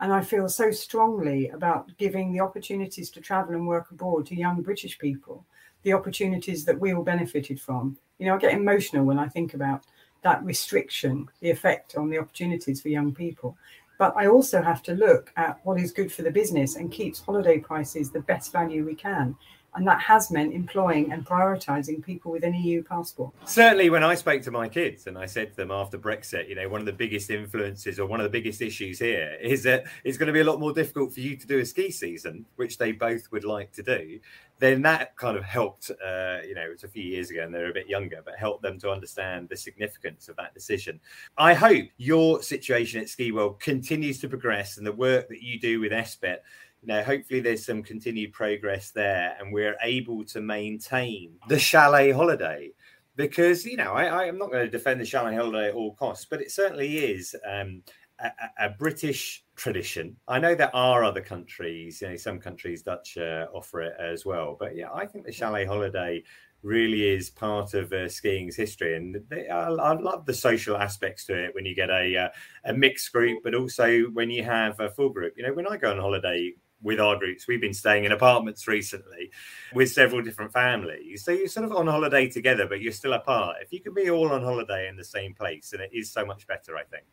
[0.01, 4.35] And I feel so strongly about giving the opportunities to travel and work abroad to
[4.35, 5.45] young British people,
[5.83, 7.97] the opportunities that we all benefited from.
[8.19, 9.85] You know, I get emotional when I think about
[10.23, 13.57] that restriction, the effect on the opportunities for young people.
[13.99, 17.21] But I also have to look at what is good for the business and keeps
[17.21, 19.37] holiday prices the best value we can.
[19.77, 23.33] And that has meant employing and prioritising people with an EU passport.
[23.45, 26.55] Certainly, when I spoke to my kids and I said to them after Brexit, you
[26.55, 29.85] know, one of the biggest influences or one of the biggest issues here is that
[30.05, 32.45] it's going to be a lot more difficult for you to do a ski season,
[32.57, 34.21] which they both would like to do.
[34.61, 37.71] Then that kind of helped, uh, you know, it's a few years ago and they're
[37.71, 41.01] a bit younger, but helped them to understand the significance of that decision.
[41.37, 45.81] I hope your situation at Skiworld continues to progress and the work that you do
[45.81, 46.39] with SBIT
[46.85, 52.11] you know, hopefully there's some continued progress there and we're able to maintain the chalet
[52.11, 52.71] holiday
[53.17, 56.27] because, you know, I, am not going to defend the chalet holiday at all costs,
[56.29, 57.83] but it certainly is um,
[58.19, 60.15] a, a, British tradition.
[60.29, 64.27] I know there are other countries, you know, some countries Dutch uh, offer it as
[64.27, 64.55] well.
[64.61, 66.23] But yeah, I think the chalet holiday
[66.63, 71.25] really is part of uh, skiing's history, and they, I, I, love the social aspects
[71.27, 72.29] to it when you get a uh,
[72.65, 75.35] a mixed group, but also when you have a full group.
[75.37, 77.49] You know, when I go on holiday with our groups.
[77.49, 79.33] We've been staying in apartments recently
[79.73, 81.25] with several different families.
[81.25, 83.57] So you're sort of on holiday together, but you're still apart.
[83.63, 86.25] If you can be all on holiday in the same place, then it is so
[86.25, 87.05] much better, I think.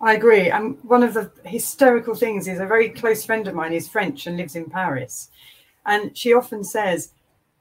[0.00, 0.48] I agree.
[0.48, 4.26] And one of the hysterical things is a very close friend of mine is French
[4.26, 5.30] and lives in Paris.
[5.84, 7.12] And she often says,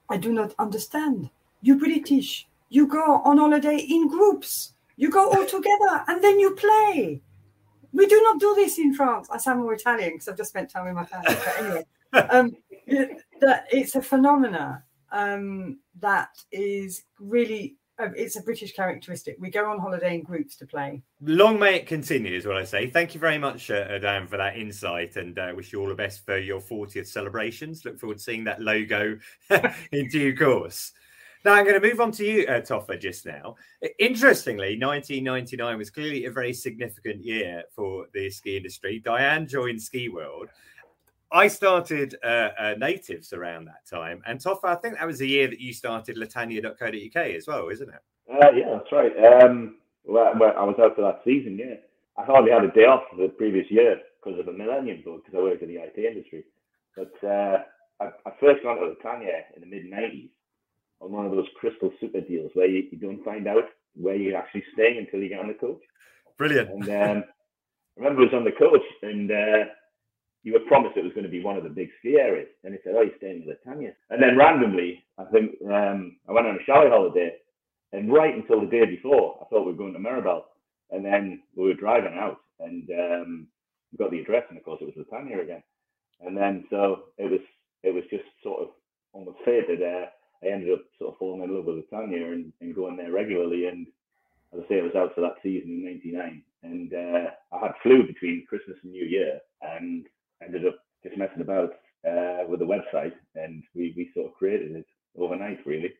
[0.09, 1.31] I do not understand.
[1.61, 4.73] You British, you go on holiday in groups.
[4.97, 7.21] You go all together and then you play
[7.93, 9.27] we do not do this in France.
[9.31, 11.35] I sound more Italian because I've just spent time with my family.
[11.35, 11.85] But anyway,
[12.29, 12.57] um,
[13.41, 19.37] that it's a phenomena um, that is really uh, it's a British characteristic.
[19.39, 21.01] We go on holiday in groups to play.
[21.21, 22.87] Long may it continue, is what I say.
[22.87, 25.95] Thank you very much, uh, Dan, for that insight, and uh, wish you all the
[25.95, 27.85] best for your 40th celebrations.
[27.85, 29.17] Look forward to seeing that logo
[29.91, 30.91] in due course.
[31.45, 33.55] Now I'm going to move on to you, uh, Toffa, just now.
[33.99, 39.01] Interestingly, 1999 was clearly a very significant year for the ski industry.
[39.03, 40.47] Diane joined Skiworld.
[41.31, 45.27] I started uh, uh, Natives around that time, and Toffa, I think that was the
[45.27, 48.01] year that you started Latania.co.uk as well, isn't it?
[48.31, 49.43] Uh, yeah, that's right.
[49.43, 51.57] Um, well, I was out for that season.
[51.57, 51.75] Yeah,
[52.17, 55.37] I hardly had a day off the previous year because of the millennium bug because
[55.37, 56.45] I worked in the IT industry.
[56.95, 57.57] But uh,
[57.99, 60.29] I, I first got to La Tania in the mid '90s
[61.01, 64.37] on one of those crystal super deals where you, you don't find out where you're
[64.37, 65.81] actually staying until you get on the coach.
[66.37, 66.69] Brilliant.
[66.69, 67.23] And um,
[67.97, 69.71] I remember I was on the coach and uh,
[70.43, 72.47] you were promised it was going to be one of the big ski areas.
[72.63, 73.93] And he said, Oh, you're staying with Tanya.
[74.09, 77.33] And then randomly, I think um, I went on a chalet holiday.
[77.93, 80.43] And right until the day before, I thought we were going to Méribel.
[80.91, 83.47] And then we were driving out and um,
[83.91, 84.43] we got the address.
[84.49, 85.63] And of course, it was La Tania again.
[86.21, 87.41] And then so it was
[87.83, 88.69] it was just sort of
[89.13, 89.81] almost fated.
[89.81, 90.05] Uh,
[90.43, 93.11] I ended up sort of falling in love with La Tania and, and going there
[93.11, 93.67] regularly.
[93.67, 93.87] And
[94.53, 97.73] as I say, I was out for that season in '99, and uh, I had
[97.83, 100.05] flu between Christmas and New Year, and
[100.43, 101.71] ended up just messing about
[102.07, 104.85] uh, with the website, and we we sort of created it
[105.17, 105.93] overnight, really.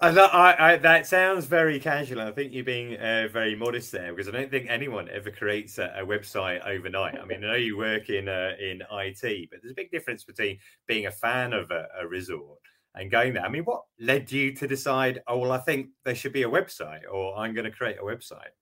[0.00, 2.20] I, I, I, that sounds very casual.
[2.20, 5.78] I think you're being uh, very modest there because I don't think anyone ever creates
[5.78, 7.16] a, a website overnight.
[7.16, 10.24] I mean, I know you work in uh, in IT, but there's a big difference
[10.24, 12.58] between being a fan of a, a resort
[12.94, 13.44] and going there.
[13.44, 16.48] I mean, what led you to decide, oh, well, I think there should be a
[16.48, 18.54] website or I'm going to create a website?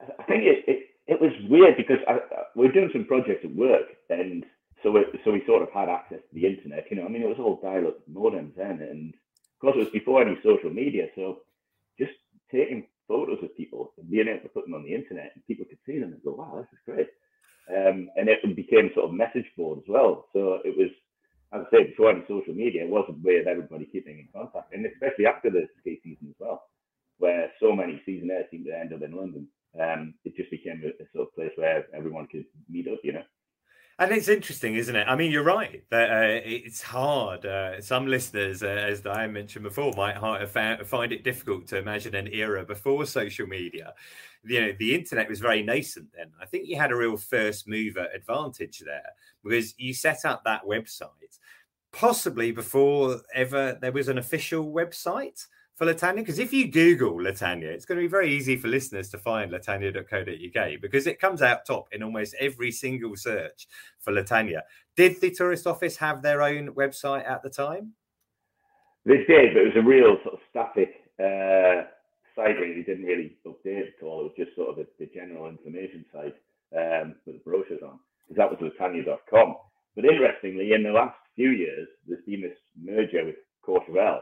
[0.00, 2.18] I think it, it, it was weird because I,
[2.54, 4.44] we are doing some projects at work and
[4.82, 6.86] so it, so we sort of had access to the internet.
[6.90, 9.90] You know, I mean, it was all dial-up modems then, and of course, it was
[9.90, 11.08] before any social media.
[11.14, 11.40] So
[11.98, 12.12] just
[12.52, 15.64] taking photos of people and being able to put them on the internet, and people
[15.68, 17.08] could see them and go, "Wow, this is great."
[17.68, 20.26] Um, and it became sort of message board as well.
[20.32, 20.90] So it was
[21.56, 24.28] as I say, before any social media, it was a way of everybody keeping in
[24.32, 26.62] contact, and especially after the ski season as well,
[27.18, 29.48] where so many seasonaires seem to end up in London.
[29.80, 33.12] Um, it just became a, a, sort of place where everyone could meet up, you
[33.12, 33.24] know.
[33.98, 35.06] And it's interesting, isn't it?
[35.08, 37.46] I mean, you're right that uh, it's hard.
[37.46, 42.28] Uh, some listeners, uh, as I mentioned before, might find it difficult to imagine an
[42.28, 43.94] era before social media.
[44.44, 46.30] You know, the internet was very nascent then.
[46.40, 50.64] I think you had a real first mover advantage there because you set up that
[50.64, 51.35] website
[51.96, 56.22] possibly before ever there was an official website for La Tania?
[56.22, 59.18] Because if you Google La Tania, it's going to be very easy for listeners to
[59.18, 63.66] find latania.co.uk because it comes out top in almost every single search
[63.98, 64.62] for La Tania.
[64.94, 67.94] Did the tourist office have their own website at the time?
[69.06, 71.88] They did, but it was a real sort of static uh,
[72.34, 72.60] site.
[72.60, 74.20] Really, didn't really update at all.
[74.20, 76.36] It was just sort of the, the general information site
[76.76, 78.00] um, with the brochures on.
[78.28, 79.54] Because that was latania.com.
[79.94, 84.20] But interestingly, in the last few years, there's been this merger with Courchevel,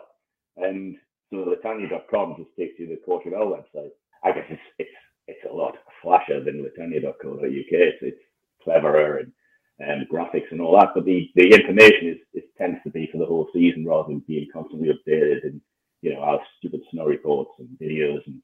[0.58, 0.96] and
[1.30, 3.90] so the Latania.com just takes you to the Courchevel website.
[4.22, 4.90] I guess it's it's
[5.28, 7.42] it's a lot flashier than Latania.co.uk.
[7.44, 8.20] It's, it's
[8.62, 9.32] cleverer and
[9.80, 13.18] and graphics and all that, but the, the information is, is tends to be for
[13.18, 15.60] the whole season rather than being constantly updated and
[16.00, 18.40] you know our stupid snow reports and videos and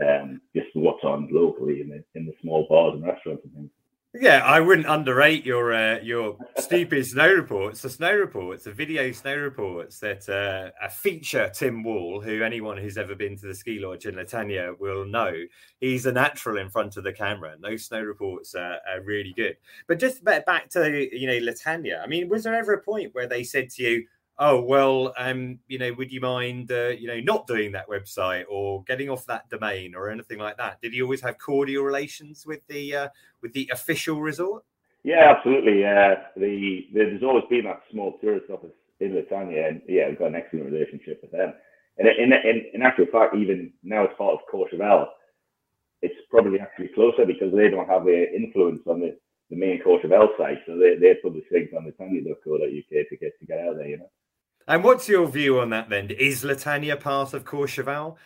[0.00, 3.70] um, just what's on locally in the in the small bars and restaurants and things.
[4.14, 7.80] Yeah, I wouldn't underrate your uh, your stupid snow reports.
[7.80, 12.98] The snow reports, the video snow reports that uh, feature Tim Wall, who anyone who's
[12.98, 15.32] ever been to the ski lodge in La Tania will know.
[15.80, 19.32] He's a natural in front of the camera, and those snow reports are, are really
[19.34, 19.56] good.
[19.88, 22.02] But just back to you know La Tania.
[22.04, 24.06] I mean, was there ever a point where they said to you,
[24.42, 28.44] oh well, um, you know, would you mind, uh, you know, not doing that website
[28.50, 30.80] or getting off that domain or anything like that?
[30.82, 33.08] Did he always have cordial relations with the uh,
[33.40, 34.64] with the official resort?
[35.04, 35.84] Yeah, absolutely.
[35.84, 40.18] Uh, the there's always been that small tourist office in La Tania, and yeah, we've
[40.18, 41.54] got an excellent relationship with them.
[41.98, 45.06] And in in, in actual fact, even now as part of Courchevel,
[46.02, 49.16] it's probably actually closer because they don't have the influence on the,
[49.50, 53.60] the main Courchevel site, so they they publish things on latania.co.uk to get to get
[53.60, 54.10] out there, you know.
[54.68, 56.10] And what's your view on that then?
[56.10, 58.16] Is La Tania part of Courchevel?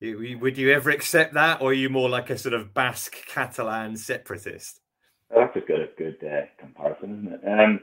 [0.00, 3.96] Would you ever accept that, or are you more like a sort of Basque Catalan
[3.96, 4.80] separatist?
[5.34, 7.48] That's a good, good uh, comparison, isn't it?
[7.48, 7.80] Um,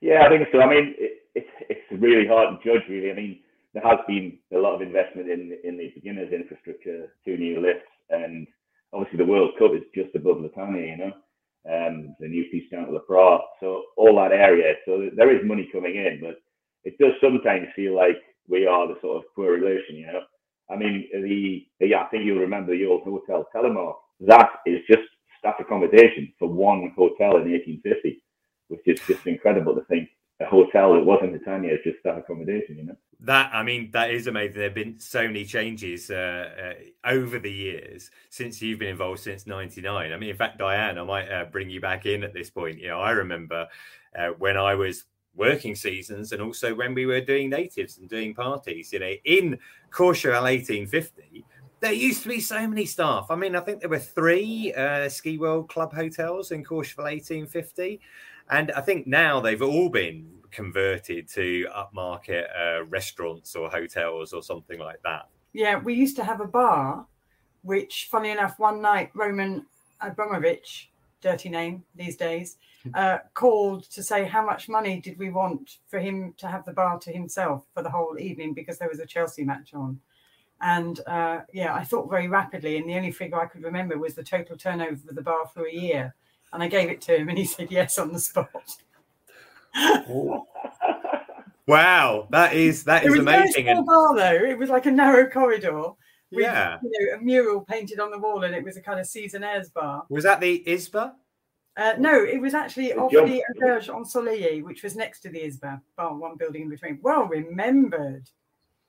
[0.00, 0.60] yeah, I think so.
[0.60, 3.10] I mean, it, it, it's really hard to judge, really.
[3.10, 3.40] I mean,
[3.72, 7.88] there has been a lot of investment in in the beginners' infrastructure, two new lifts,
[8.08, 8.46] and
[8.92, 11.12] obviously the World Cup is just above La Tania, you know,
[11.70, 13.40] um, the new piste down to La Praz.
[13.60, 16.40] So all that area, so there is money coming in, but
[16.84, 18.16] it does sometimes feel like
[18.48, 20.22] we are the sort of poor relation, you know.
[20.70, 23.94] I mean, the yeah, I think you'll remember the old hotel Telemark.
[24.20, 25.02] That is just
[25.38, 28.22] staff accommodation for one hotel in 1850,
[28.68, 30.08] which is just incredible to think
[30.40, 32.96] a hotel that wasn't La Tania is just staff accommodation, you know.
[33.20, 34.54] That I mean, that is amazing.
[34.54, 36.74] There have been so many changes uh,
[37.04, 40.12] uh, over the years since you've been involved since '99.
[40.12, 42.78] I mean, in fact, Diane, I might uh, bring you back in at this point.
[42.78, 43.68] You know, I remember
[44.18, 45.04] uh, when I was
[45.34, 48.92] working seasons and also when we were doing natives and doing parties.
[48.92, 49.58] You know, in
[49.90, 51.44] Courchevel 1850,
[51.80, 53.26] there used to be so many staff.
[53.30, 58.00] I mean, I think there were three uh, Skiworld Club hotels in Courchevel 1850.
[58.50, 64.42] And I think now they've all been converted to upmarket uh, restaurants or hotels or
[64.42, 65.28] something like that.
[65.52, 67.06] Yeah, we used to have a bar,
[67.62, 69.66] which, funny enough, one night Roman
[70.00, 72.56] Abramovich, dirty name these days,
[72.94, 76.72] uh, called to say how much money did we want for him to have the
[76.72, 80.00] bar to himself for the whole evening because there was a Chelsea match on.
[80.62, 84.14] And uh, yeah, I thought very rapidly, and the only figure I could remember was
[84.14, 86.14] the total turnover of the bar for a year.
[86.52, 88.48] And I gave it to him, and he said yes on the spot.
[91.66, 93.68] wow, that is that is amazing.
[93.68, 93.86] and...
[93.86, 95.92] bar though; it was like a narrow corridor.
[96.32, 99.00] With, yeah, you know, a mural painted on the wall, and it was a kind
[99.00, 100.04] of Seasonaires bar.
[100.08, 101.12] Was that the Isba?
[101.76, 105.80] Uh, no, it was actually off the Auberge Ensoleillé, which was next to the Isba
[105.96, 106.98] bar, one building in between.
[107.02, 108.28] Well remembered.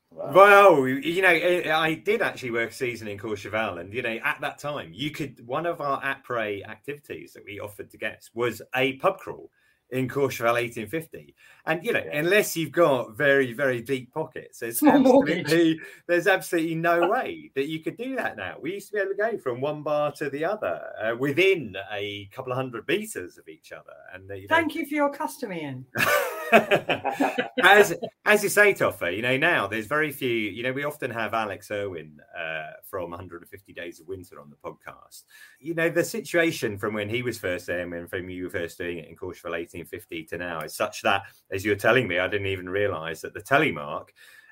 [0.09, 0.31] Wow.
[0.33, 4.41] Well, you know, I did actually work a season in Courchevel, and you know, at
[4.41, 8.61] that time, you could one of our après activities that we offered to guests was
[8.75, 9.49] a pub crawl
[9.91, 11.35] in Courchevel 1850.
[11.65, 12.17] And you know, yeah.
[12.17, 17.79] unless you've got very, very deep pockets, there's absolutely, there's absolutely no way that you
[17.79, 18.55] could do that now.
[18.59, 21.75] We used to be able to go from one bar to the other uh, within
[21.91, 23.93] a couple of hundred meters of each other.
[24.13, 25.85] And you know, thank you for your custom, Iain.
[27.63, 27.93] as
[28.25, 30.29] as you say, Toffa, you know now there's very few.
[30.29, 34.57] You know, we often have Alex Irwin uh, from 150 Days of Winter on the
[34.57, 35.23] podcast.
[35.59, 38.77] You know, the situation from when he was first there and from you were first
[38.77, 42.27] doing it in Courchevel 1850 to now is such that, as you're telling me, I
[42.27, 44.09] didn't even realise that the telemark.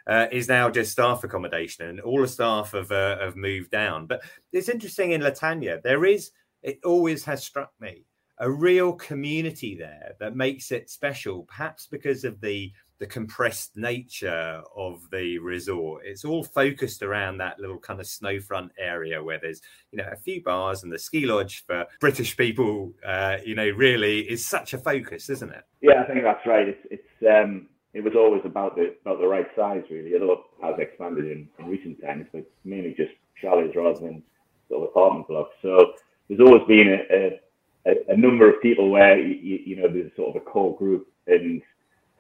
[0.08, 4.08] Uh, is now just staff accommodation, and all the staff have uh, have moved down.
[4.08, 6.32] But it's interesting in La Tania, there is.
[6.64, 8.06] It always has struck me
[8.40, 14.62] a real community there that makes it special, perhaps because of the the compressed nature
[14.76, 16.02] of the resort.
[16.06, 19.62] It's all focused around that little kind of snowfront area where there's,
[19.92, 23.70] you know, a few bars and the ski lodge for British people, uh, you know,
[23.70, 25.64] really is such a focus, isn't it?
[25.82, 26.68] Yeah, I think that's right.
[26.68, 30.10] It's, it's um, it was always about the about the right size, really.
[30.10, 30.22] It
[30.62, 33.12] has expanded in, in recent times, but mainly just
[33.42, 34.22] chalets rather than
[34.68, 35.56] sort of apartment blocks.
[35.62, 35.94] So
[36.28, 37.40] there's always been a, a
[37.86, 41.08] a, a number of people where you, you, know there's sort of a core group,
[41.28, 41.62] and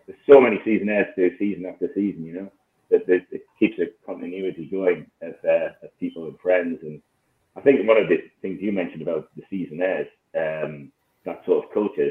[0.07, 2.26] there's so many Seasonaires to season after season.
[2.26, 2.51] You know
[2.91, 6.80] that, it keeps a continuity going of, uh, people and friends.
[6.82, 7.01] And
[7.55, 10.91] I think one of the things you mentioned about the Seasonaires, um,
[11.26, 12.10] that sort of culture,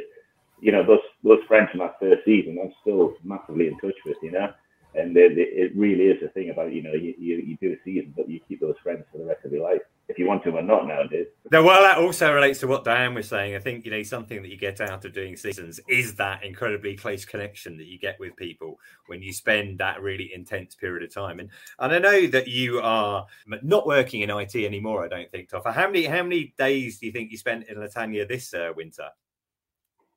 [0.60, 4.16] you know, those those friends from that first season, I'm still massively in touch with.
[4.22, 4.52] You know
[4.94, 8.12] and it really is a thing about you know you, you, you do a season
[8.16, 10.50] but you keep those friends for the rest of your life if you want to
[10.50, 11.26] or not nowadays.
[11.52, 13.54] No, well, that also relates to what Diane was saying.
[13.54, 16.96] I think you know something that you get out of doing seasons is that incredibly
[16.96, 21.12] close connection that you get with people when you spend that really intense period of
[21.12, 21.40] time.
[21.40, 23.26] And and I know that you are
[23.62, 25.04] not working in IT anymore.
[25.04, 25.74] I don't think, Toffa.
[25.74, 28.72] How many how many days do you think you spent in La Tania this uh,
[28.74, 29.08] winter?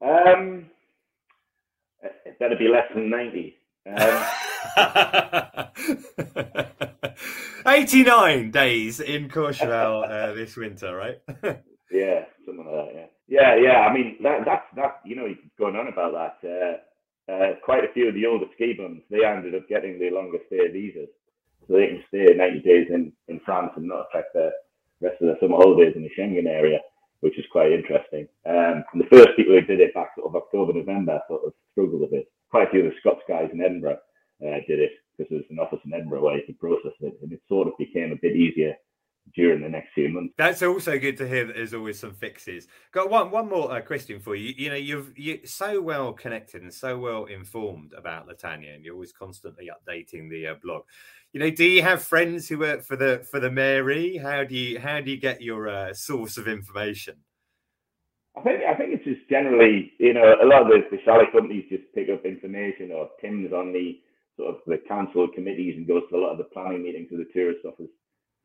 [0.01, 0.69] Um,
[2.01, 3.57] it better be less than ninety.
[3.85, 4.23] Um,
[7.65, 11.19] 89 days in Courchevel uh, this winter, right?
[11.91, 13.11] yeah, something like that.
[13.27, 13.79] Yeah, yeah, yeah.
[13.81, 15.01] I mean, that, that's that.
[15.05, 16.47] You know, going on about that.
[16.47, 16.77] Uh,
[17.31, 20.39] uh, quite a few of the older ski bums, they ended up getting the longer
[20.47, 21.09] stay visas.
[21.67, 24.51] So they can stay 90 days in, in France and not affect the
[24.99, 26.79] rest of their summer holidays in the Schengen area,
[27.21, 28.27] which is quite interesting.
[28.45, 31.53] Um, and the first people who did it back sort of October, November sort of
[31.71, 32.31] struggled a bit.
[32.51, 33.99] Quite a few of the Scots guys in Edinburgh
[34.45, 37.13] uh, did it because there's an office in Edinburgh where you could process it.
[37.21, 38.75] And it sort of became a bit easier
[39.35, 40.33] during the next few months.
[40.37, 42.67] That's also good to hear that there's always some fixes.
[42.91, 44.53] Got one one more uh, question for you.
[44.57, 48.83] You know, you've you so well connected and so well informed about La Tania, and
[48.83, 50.83] you're always constantly updating the uh, blog.
[51.33, 54.17] You know, do you have friends who work for the for the mairie?
[54.17, 57.15] How do you how do you get your uh, source of information?
[58.37, 61.27] I think I think it's just generally, you know, a lot of the, the chalet
[61.31, 63.99] companies just pick up information or Tim's on the
[64.37, 67.27] sort of the council committees and goes to a lot of the planning meetings with
[67.27, 67.91] the tourist office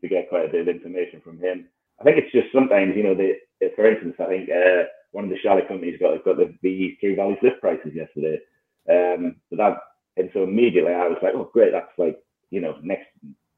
[0.01, 1.68] to get quite a bit of information from him.
[2.01, 3.39] I think it's just sometimes, you know, the,
[3.74, 7.14] for instance, I think uh, one of the chalet companies got got the, the Three
[7.14, 8.39] Valleys lift prices yesterday.
[8.91, 9.78] Um, so that
[10.16, 12.18] and so immediately I was like, oh great, that's like
[12.51, 13.09] you know next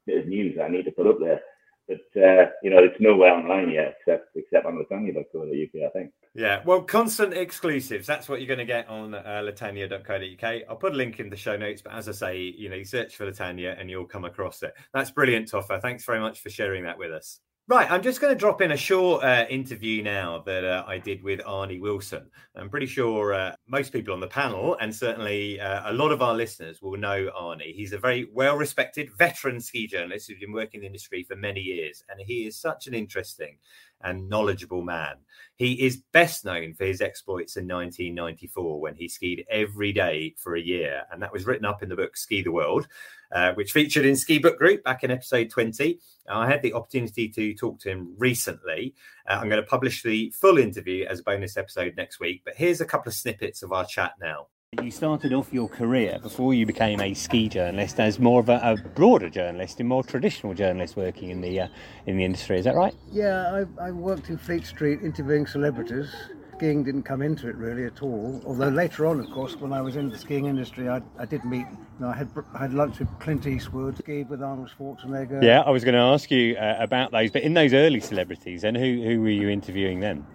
[0.05, 1.41] bit of news I need to put up there.
[1.87, 6.11] But uh, you know, it's nowhere online yet except except on latania.co.uk, I think.
[6.35, 8.05] Yeah, well, constant exclusives.
[8.05, 10.61] That's what you're going to get on uh, latania.co.uk.
[10.69, 12.85] I'll put a link in the show notes, but as I say, you know, you
[12.85, 14.73] search for La Tania and you'll come across it.
[14.93, 15.81] That's brilliant, Toffa.
[15.81, 17.39] Thanks very much for sharing that with us.
[17.69, 20.97] Right, I'm just going to drop in a short uh, interview now that uh, I
[20.97, 22.27] did with Arnie Wilson.
[22.55, 26.23] I'm pretty sure uh, most people on the panel, and certainly uh, a lot of
[26.23, 27.75] our listeners, will know Arnie.
[27.75, 31.35] He's a very well respected veteran ski journalist who's been working in the industry for
[31.35, 33.59] many years, and he is such an interesting
[34.03, 35.15] and knowledgeable man.
[35.55, 40.55] He is best known for his exploits in 1994 when he skied every day for
[40.55, 42.87] a year, and that was written up in the book Ski the World.
[43.31, 45.99] Uh, which featured in Ski Book Group back in episode 20.
[46.27, 48.95] I had the opportunity to talk to him recently.
[49.29, 52.55] Uh, I'm going to publish the full interview as a bonus episode next week, but
[52.55, 54.47] here's a couple of snippets of our chat now.
[54.83, 58.59] You started off your career before you became a ski journalist as more of a,
[58.61, 61.67] a broader journalist, a more traditional journalist working in the uh,
[62.05, 62.59] in the industry.
[62.59, 62.93] Is that right?
[63.11, 66.13] Yeah, I, I worked in Fleet Street interviewing celebrities
[66.55, 68.41] skiing didn't come into it really at all.
[68.45, 71.43] Although later on, of course, when I was in the skiing industry, I, I did
[71.45, 71.65] meet.
[71.69, 75.41] You know, I had I had lunch with Clint Eastwood, skied with Arnold Schwarzenegger.
[75.41, 78.63] Yeah, I was going to ask you uh, about those, but in those early celebrities,
[78.63, 80.27] and who who were you interviewing then?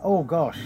[0.00, 0.60] Oh gosh,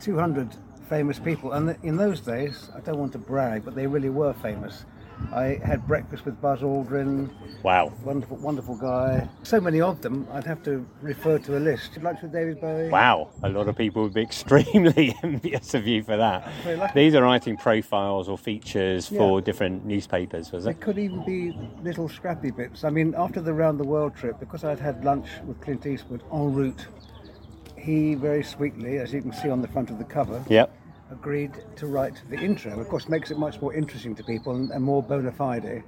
[0.00, 0.56] two hundred
[0.90, 4.34] famous people, and in those days, I don't want to brag, but they really were
[4.34, 4.84] famous.
[5.32, 7.30] I had breakfast with Buzz Aldrin.
[7.62, 7.92] Wow.
[8.02, 9.28] Wonderful, wonderful guy.
[9.44, 11.98] So many of them, I'd have to refer to a list.
[12.02, 12.88] Lunch with David Bowie.
[12.88, 13.28] Wow.
[13.44, 16.50] A lot of people would be extremely envious of you for that.
[16.94, 19.18] These are writing profiles or features yeah.
[19.18, 20.70] for different newspapers, was it?
[20.70, 22.82] It could even be little scrappy bits.
[22.82, 26.22] I mean, after the round the world trip, because I'd had lunch with Clint Eastwood
[26.32, 26.86] en route,
[27.76, 30.74] he very sweetly, as you can see on the front of the cover, yep
[31.10, 32.78] agreed to write the intro.
[32.78, 35.82] Of course, makes it much more interesting to people and, and more bona fide.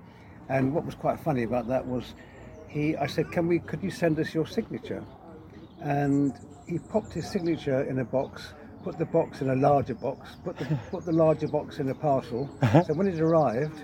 [0.49, 2.15] And what was quite funny about that was,
[2.69, 3.59] he, I said, "Can we?
[3.61, 5.05] Could you send us your signature?"
[5.81, 6.35] And
[6.67, 10.59] he popped his signature in a box, put the box in a larger box, put
[10.59, 12.51] the put the larger box in a parcel.
[12.63, 12.85] Uh-huh.
[12.85, 13.79] So when it arrived,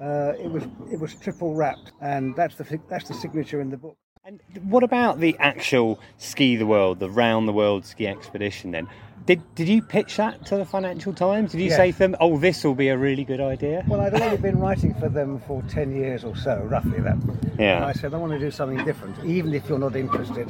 [0.00, 3.76] uh, it was it was triple wrapped, and that's the that's the signature in the
[3.76, 3.96] book.
[4.24, 8.72] And what about the actual ski the world, the round the world ski expedition?
[8.72, 8.86] Then
[9.28, 11.52] did did you pitch that to the Financial Times?
[11.52, 11.76] Did you yes.
[11.76, 13.84] say to them, "Oh, this will be a really good idea"?
[13.86, 17.18] Well, I'd only been writing for them for ten years or so, roughly that.
[17.58, 17.76] Yeah.
[17.76, 20.48] And I said, "I want to do something different, even if you're not interested."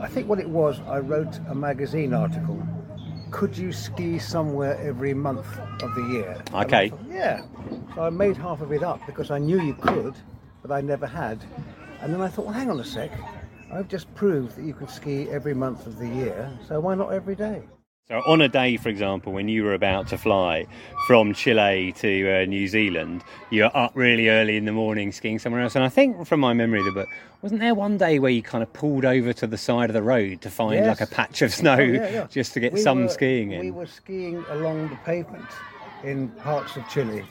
[0.00, 2.60] I think what it was, I wrote a magazine article.
[3.30, 5.46] Could you ski somewhere every month
[5.80, 6.42] of the year?
[6.54, 6.88] Okay.
[6.88, 7.42] Thought, yeah.
[7.94, 10.14] So I made half of it up because I knew you could,
[10.60, 11.38] but I never had.
[12.00, 13.12] And then I thought, well, hang on a sec.
[13.72, 17.12] I've just proved that you can ski every month of the year, so why not
[17.12, 17.62] every day?
[18.12, 20.66] So, on a day, for example, when you were about to fly
[21.06, 25.38] from Chile to uh, New Zealand, you were up really early in the morning skiing
[25.38, 25.76] somewhere else.
[25.76, 27.08] And I think, from my memory of the book,
[27.40, 30.02] wasn't there one day where you kind of pulled over to the side of the
[30.02, 31.00] road to find yes.
[31.00, 32.26] like a patch of snow oh, yeah, yeah.
[32.26, 33.60] just to get we some were, skiing in?
[33.60, 35.48] We were skiing along the pavement
[36.04, 37.24] in parts of Chile.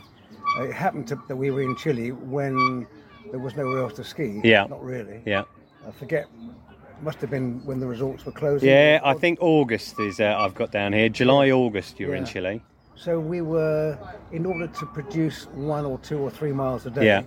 [0.62, 2.88] It happened to, that we were in Chile when
[3.30, 4.42] there was nowhere else to ski.
[4.44, 4.66] Yeah.
[4.66, 5.22] Not really.
[5.28, 5.44] Yeah.
[5.88, 6.26] I forget
[7.02, 8.70] must have been when the resorts were closing.
[8.70, 10.20] Yeah, I think August is.
[10.20, 12.00] Uh, I've got down here July, August.
[12.00, 12.20] You were yeah.
[12.20, 12.62] in Chile.
[12.96, 13.98] So we were,
[14.32, 17.06] in order to produce one or two or three miles a day.
[17.06, 17.24] Yeah.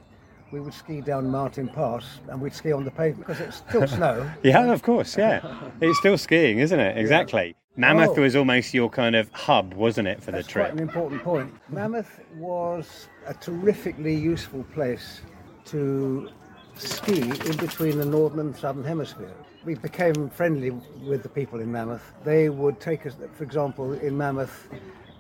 [0.53, 3.89] We would ski down Martin Pass and we'd ski on the pavement because it's still
[3.89, 4.31] snow.
[4.45, 5.17] yeah, of course.
[5.17, 5.41] Yeah,
[5.81, 6.97] it's still skiing, isn't it?
[6.97, 7.47] Exactly.
[7.47, 7.53] Yeah.
[7.77, 8.23] Mammoth oh.
[8.23, 10.67] was almost your kind of hub, wasn't it, for That's the trip?
[10.67, 11.53] Quite an important point.
[11.71, 15.23] Mammoth was a terrifically useful place
[15.65, 16.31] to
[16.77, 19.35] ski in between the northern and southern hemisphere
[19.65, 20.71] we became friendly
[21.07, 22.13] with the people in Mammoth.
[22.25, 24.69] They would take us, for example, in Mammoth,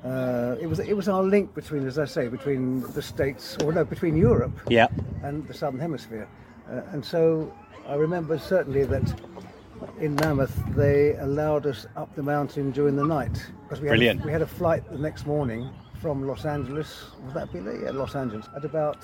[0.04, 3.72] Uh, it was it was our link between, as I say, between the states, or
[3.72, 4.88] no, between Europe Yeah.
[5.22, 6.26] and the southern hemisphere.
[6.70, 7.50] Uh, and so
[7.88, 9.06] I remember certainly that
[10.00, 14.20] in Mammoth they allowed us up the mountain during the night because we had Brilliant.
[14.22, 15.70] A, we had a flight the next morning
[16.02, 16.90] from Los Angeles.
[17.24, 17.80] Was that be there?
[17.84, 19.00] Yeah, Los Angeles at about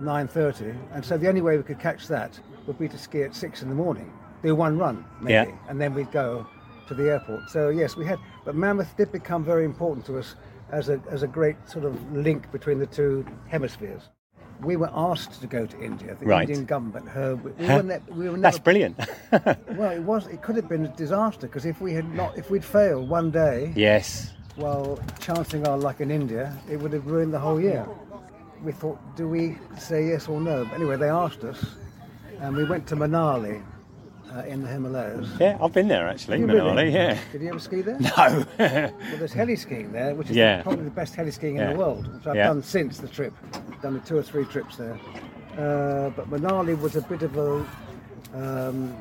[0.00, 0.74] 9:30.
[0.94, 3.62] And so the only way we could catch that would be to ski at six
[3.62, 4.10] in the morning,
[4.42, 5.46] do one run maybe, Yeah.
[5.68, 6.46] and then we'd go
[6.88, 7.48] to the airport.
[7.50, 10.34] So yes, we had, but Mammoth did become very important to us
[10.72, 14.08] as a as a great sort of link between the two hemispheres.
[14.62, 16.14] We were asked to go to India.
[16.20, 16.46] The Right.
[16.48, 17.08] Indian government.
[17.08, 17.76] Her, we, Huh?
[17.76, 18.98] were ne- we were never, That's brilliant.
[19.32, 20.26] Well, it was.
[20.26, 23.30] It could have been a disaster because if we had not, if we'd failed one
[23.30, 24.34] day yes.
[24.56, 27.86] while chancing our luck in India, it would have ruined the whole year.
[28.62, 30.64] We thought, do we say yes or no?
[30.66, 31.64] But anyway, they asked us,
[32.40, 33.62] and we went to Manali
[34.34, 35.28] uh, in the Himalayas.
[35.40, 36.76] Yeah, I've been there actually, Manali.
[36.76, 36.90] really?
[36.92, 37.18] Yeah.
[37.32, 37.98] Did you ever ski there?
[37.98, 38.10] No.
[38.16, 40.62] Well, there's heli skiing there, which is Yeah.
[40.62, 42.48] probably the best heli skiing in the world, which I've Yeah.
[42.48, 43.32] done since the trip.
[43.82, 44.98] Done two or three trips there.
[45.58, 47.66] Uh, but Manali was a bit of a.
[48.34, 48.96] Um,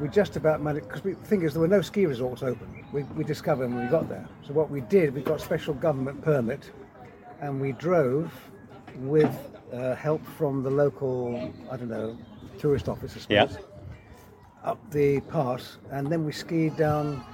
[0.00, 2.84] we just about managed because the thing is there were no ski resorts open.
[2.90, 4.26] We, we discovered when we got there.
[4.46, 6.70] So what we did, we got special government permit,
[7.42, 8.32] and we drove
[8.96, 9.30] with
[9.74, 12.16] uh, help from the local, I don't know,
[12.58, 13.46] tourist office, I Yeah.
[14.64, 17.24] Up the pass, and then we skied down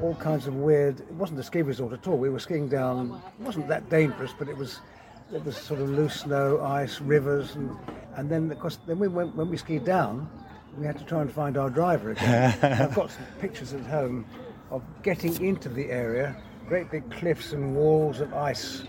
[0.00, 1.00] all kinds of weird.
[1.00, 2.16] It wasn't a ski resort at all.
[2.16, 3.20] We were skiing down.
[3.40, 4.80] It wasn't that dangerous, but it was.
[5.32, 7.76] It was sort of loose snow, ice, rivers, and
[8.16, 10.28] and then of course then we went when we skied down,
[10.76, 12.58] we had to try and find our driver again.
[12.62, 14.24] I've got some pictures at home
[14.70, 18.82] of getting into the area, great big cliffs and walls of ice,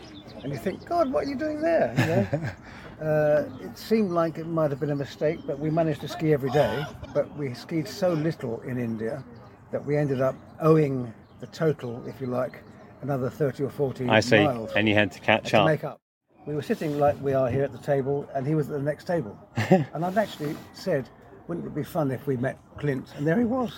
[0.43, 1.93] and you think, God, what are you doing there?
[1.97, 2.49] You know?
[3.01, 6.33] Uh, it seemed like it might have been a mistake, but we managed to ski
[6.33, 6.85] every day.
[7.13, 9.23] But we skied so little in India
[9.71, 12.61] that we ended up owing the total, if you like,
[13.01, 14.43] another 30 or 40 I see.
[14.43, 15.65] miles And you had to catch to up.
[15.65, 15.99] make up.
[16.45, 18.83] We were sitting like we are here at the table, and he was at the
[18.83, 19.37] next table.
[19.55, 21.09] and I'd actually said,
[21.47, 23.13] wouldn't it be fun if we met Clint?
[23.15, 23.71] And there he was.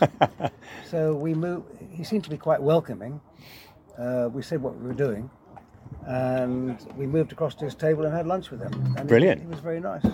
[0.89, 1.65] so we moved.
[1.91, 3.21] He seemed to be quite welcoming.
[3.97, 5.29] Uh, we said what we were doing,
[6.07, 8.95] and we moved across to his table and had lunch with him.
[8.97, 9.41] And Brilliant.
[9.41, 10.05] He, was very nice.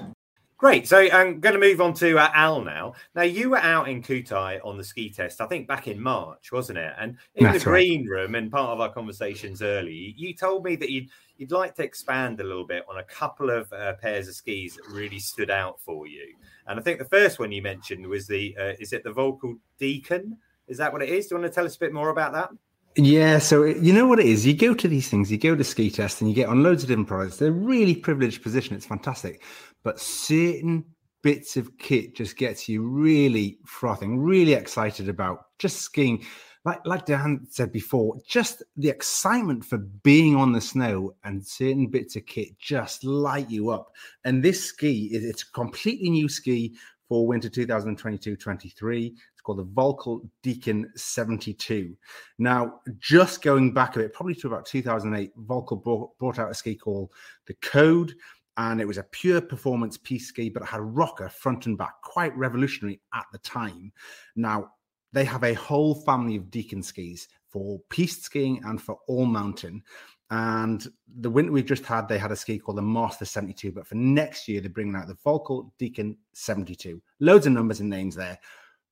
[0.57, 0.89] Great.
[0.89, 2.93] So I'm going to move on to uh, Al now.
[3.15, 6.51] Now you were out in Kühtai on the ski test, I think back in March,
[6.51, 6.91] wasn't it?
[6.99, 7.85] And in That's the right.
[7.85, 11.07] green room, and part of our conversations early, you told me that you'd
[11.37, 14.75] you'd like to expand a little bit on a couple of uh, pairs of skis
[14.75, 16.35] that really stood out for you.
[16.67, 19.57] And I think the first one you mentioned was the uh, is it the Völkl
[19.77, 20.37] Deacon?
[20.67, 21.27] Is that what it is?
[21.27, 22.49] Do you want to tell us a bit more about that?
[22.95, 24.45] Yeah, so it- you know what it is?
[24.45, 26.83] You go to these things, you go to ski test, and you get on loads
[26.83, 27.37] of different products.
[27.37, 28.75] They're really privileged position.
[28.75, 29.43] It's fantastic,
[29.83, 30.83] but certain
[31.21, 36.25] bits of kit just gets you really frothing, really excited about just skiing.
[36.65, 41.87] Like like Dan said before, just the excitement for being on the snow and certain
[41.87, 43.91] bits of kit just light you up.
[44.25, 46.75] And this ski is it's a completely new ski
[47.07, 49.15] for winter 2022-23.
[49.49, 51.97] Called the Völkl Deacon 72.
[52.37, 56.53] Now, just going back a bit, probably to about 2008, Völkl brought, brought out a
[56.53, 57.09] ski called
[57.47, 58.13] the Code,
[58.57, 61.79] and it was a pure performance piste ski, but it had a rocker front and
[61.79, 63.91] back, quite revolutionary at the time.
[64.35, 64.69] Now,
[65.13, 69.81] they have a whole family of Deacon skis for piste skiing and for all mountain.
[70.29, 70.87] And
[71.21, 73.71] the winter we've just had, they had a ski called the Master 72.
[73.71, 77.01] But for next year, they're bringing out the Völkl Deacon 72.
[77.19, 78.37] Loads of numbers and names there.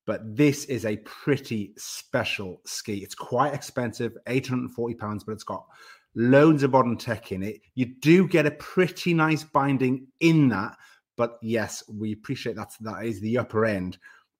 [0.07, 2.99] But this is a pretty special ski.
[3.03, 5.65] It's quite expensive, 840 pounds, but it's got
[6.15, 7.59] loads of modern tech in it.
[7.75, 10.77] You do get a pretty nice binding in that.
[11.17, 12.71] But yes, we appreciate that.
[12.79, 13.97] That is the upper end,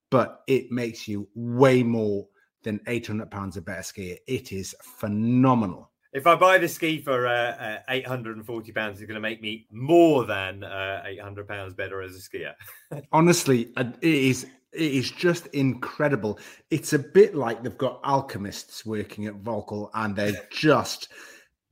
[0.09, 2.25] but it makes you way more
[2.63, 4.17] than 800 pounds a better ski.
[4.25, 5.91] It is phenomenal.
[6.13, 9.67] If I buy the ski for uh, uh, 840 pounds, it's going to make me
[9.69, 12.53] more than uh, 800 pounds better as a skier.
[13.11, 14.47] honestly uh, it is
[14.77, 16.39] it is just incredible.
[16.69, 21.09] It's a bit like they've got alchemists working at Völkl and they're just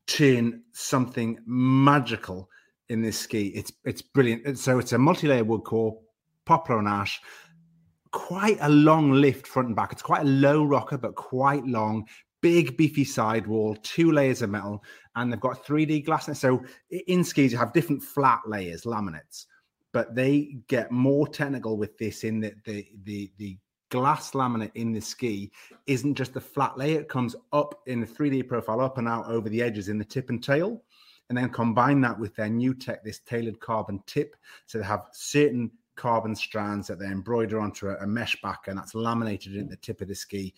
[0.07, 2.49] turn something magical
[2.89, 3.47] in this ski.
[3.47, 4.57] It's it's brilliant.
[4.59, 5.97] So it's a multi-layer wood core
[6.45, 7.19] poplar and ash
[8.11, 9.91] quite a long lift front and back.
[9.91, 12.07] It's quite a low rocker but quite long
[12.41, 14.83] big beefy sidewall two layers of metal
[15.15, 16.63] and they've got 3d glass so
[17.07, 19.47] in skis you have different flat layers laminates
[19.95, 23.57] but they get more technical with this in that the the the
[23.89, 25.49] glass laminate in the ski
[25.87, 29.25] isn't just a flat layer it comes up in a 3d profile up and out
[29.27, 30.83] over the edges in the tip and tail
[31.29, 34.35] and then combine that with their new tech this tailored carbon tip.
[34.65, 38.77] So they have certain carbon strands that they embroider onto a, a mesh back and
[38.77, 40.53] that's laminated in the tip of the ski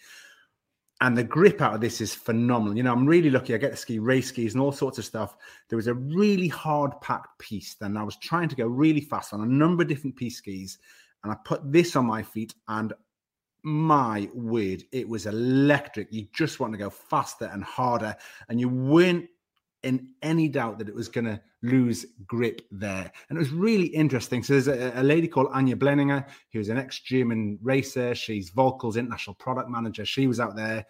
[1.02, 2.76] and the grip out of this is phenomenal.
[2.76, 3.54] You know, I'm really lucky.
[3.54, 5.38] I get to ski race skis and all sorts of stuff.
[5.70, 7.80] There was a really hard packed piste.
[7.80, 10.80] Then I was trying to go really fast on a number of different piste skis,
[11.24, 12.94] and I put this on my feet, and
[13.64, 16.08] my word, it was electric.
[16.12, 18.16] You just want to go faster and harder,
[18.50, 19.28] and you weren't
[19.88, 23.10] in any doubt that it was going to lose grip there.
[23.30, 24.44] And it was really interesting.
[24.44, 28.14] So there's a, a lady called Anya Blenninger, who's an ex-German racer.
[28.14, 30.06] She's Völkl's international product manager.
[30.06, 30.86] She was out there.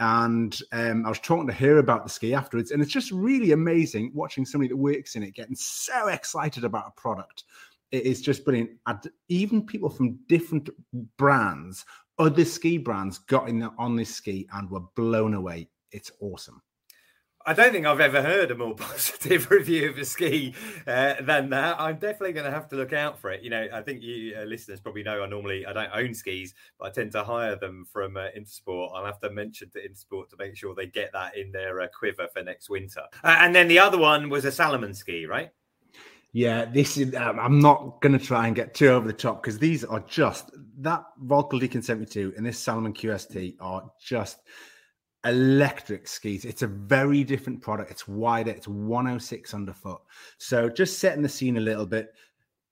[0.00, 2.70] And um, I was talking to her about the ski afterwards.
[2.70, 6.86] And it's just really amazing watching somebody that works in it getting so excited about
[6.88, 7.44] a product.
[7.92, 8.70] It is just brilliant.
[8.86, 10.70] And even people from different
[11.18, 11.84] brands,
[12.18, 15.68] other ski brands, got in on this ski and were blown away.
[15.92, 16.62] It's awesome.
[17.46, 20.54] I don't think I've ever heard a more positive review of a ski
[20.86, 21.80] uh, than that.
[21.80, 23.42] I'm definitely going to have to look out for it.
[23.42, 26.54] You know, I think you uh, listeners probably know I normally I don't own skis,
[26.78, 28.90] but I tend to hire them from uh, Intersport.
[28.94, 31.86] I'll have to mention to Intersport to make sure they get that in their uh,
[31.88, 33.02] quiver for next winter.
[33.24, 35.50] Uh, and then the other one was a Salomon ski, right?
[36.32, 37.14] Yeah, this is.
[37.14, 40.00] Um, I'm not going to try and get too over the top because these are
[40.00, 44.40] just that Völkl Deacon 72 and this Salomon QST are just
[45.28, 46.44] electric skis.
[46.44, 47.90] It's a very different product.
[47.90, 48.50] It's wider.
[48.50, 50.00] It's 106 underfoot.
[50.38, 52.14] So just setting the scene a little bit.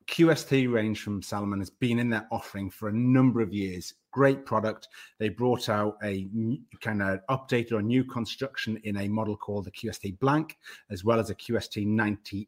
[0.08, 3.94] QST range from Salomon has been in their offering for a number of years.
[4.12, 4.88] Great product.
[5.18, 6.28] They brought out a
[6.80, 10.58] kind of updated or new construction in a model called the QST Blank,
[10.90, 12.46] as well as a QST 98.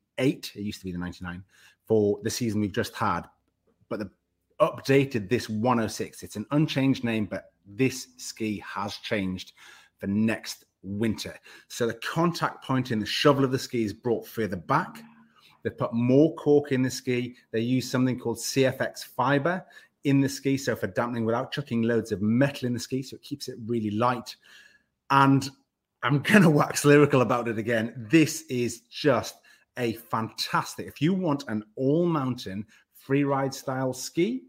[0.55, 1.43] It used to be the 99
[1.85, 3.23] for the season we've just had.
[3.89, 4.11] But the
[4.61, 6.23] updated this 106.
[6.23, 9.53] It's an unchanged name, but this ski has changed
[9.99, 11.35] for next winter.
[11.69, 15.03] So the contact point in the shovel of the ski is brought further back.
[15.63, 17.37] They put more cork in the ski.
[17.51, 19.65] They use something called CFX fiber
[20.05, 23.17] in the ski, so for dampening without chucking loads of metal in the ski, so
[23.17, 24.37] it keeps it really light.
[25.11, 25.51] And
[26.03, 27.93] I'm going to wax lyrical about it again.
[28.11, 29.37] This is just
[29.77, 30.87] a fantastic.
[30.87, 34.43] If you want an all mountain free ride style ski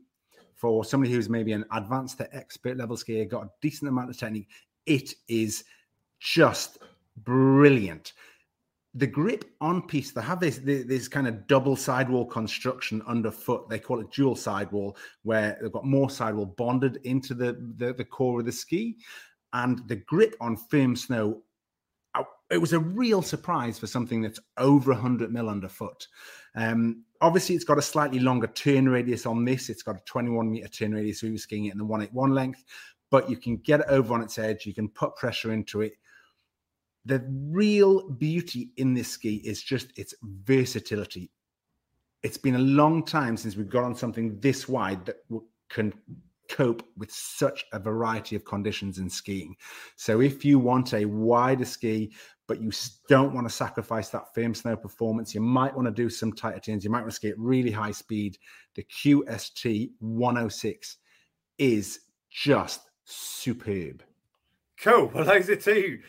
[0.56, 4.18] for somebody who's maybe an advanced to expert level skier, got a decent amount of
[4.18, 4.50] technique,
[4.90, 5.64] it is
[6.20, 6.80] just
[7.24, 8.14] brilliant.
[8.96, 13.70] The grip on piste, they have this, this kind of double sidewall construction underfoot.
[13.70, 18.04] They call it dual sidewall, where they've got more sidewall bonded into the, the, the
[18.04, 18.98] core of the ski.
[19.54, 21.44] And the grip on firm snow,
[22.16, 26.08] uh, it was a real surprise for something that's over 100 mil underfoot.
[26.56, 29.70] Um, obviously, it's got a slightly longer turn radius on this.
[29.70, 31.22] It's got a 21 meter turn radius.
[31.22, 32.64] We were skiing it in the 181 length,
[33.12, 34.66] but you can get it over on its edge.
[34.66, 35.94] You can put pressure into it.
[37.06, 41.32] The real beauty in this ski is just its versatility.
[42.24, 45.18] It's been a long time since we've got on something this wide that
[45.70, 45.94] can
[46.50, 49.56] cope with such a variety of conditions in skiing.
[49.96, 52.12] So if you want a wider ski,
[52.48, 52.72] but you
[53.08, 56.60] don't want to sacrifice that firm snow performance, you might want to do some tighter
[56.60, 56.84] turns.
[56.84, 58.38] You might want to ski at really high speed.
[58.76, 60.98] The QST 106
[61.60, 62.00] is
[62.32, 64.04] just superb.
[64.82, 65.12] Cool.
[65.14, 66.00] Well, those are two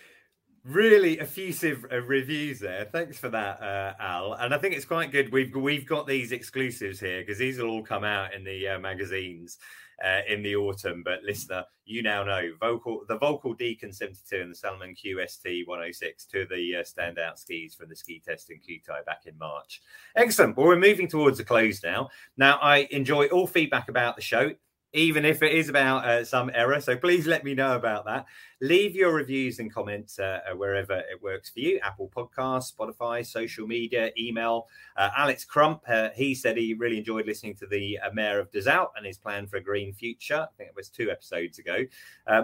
[0.64, 2.84] really effusive uh, reviews there.
[2.84, 4.34] Thanks for that, uh, Al.
[4.34, 5.32] And I think it's quite good.
[5.32, 8.78] We've we've got these exclusives here because these will all come out in the uh,
[8.78, 9.58] magazines
[10.04, 11.02] uh, in the autumn.
[11.04, 16.24] But listener, you now know Völkl the Völkl Deacon 72 and the Salomon QST 106,
[16.26, 19.82] two of the uh, standout skis from the ski test in Kühtai back in March.
[20.16, 20.56] Excellent.
[20.56, 22.10] Well, we're moving towards the close now.
[22.36, 24.52] Now, I enjoy all feedback about the show
[24.92, 26.80] even if it is about uh, some error.
[26.80, 28.26] So please let me know about that.
[28.62, 33.24] Leave your reviews and comments uh, uh, wherever it works for you Apple Podcasts, Spotify,
[33.24, 34.66] social media, email.
[34.96, 38.50] Uh, Alex Crump, uh, he said he really enjoyed listening to the uh, Mayor of
[38.50, 40.46] Dessau and his plan for a green future.
[40.52, 41.86] I think it was two episodes ago.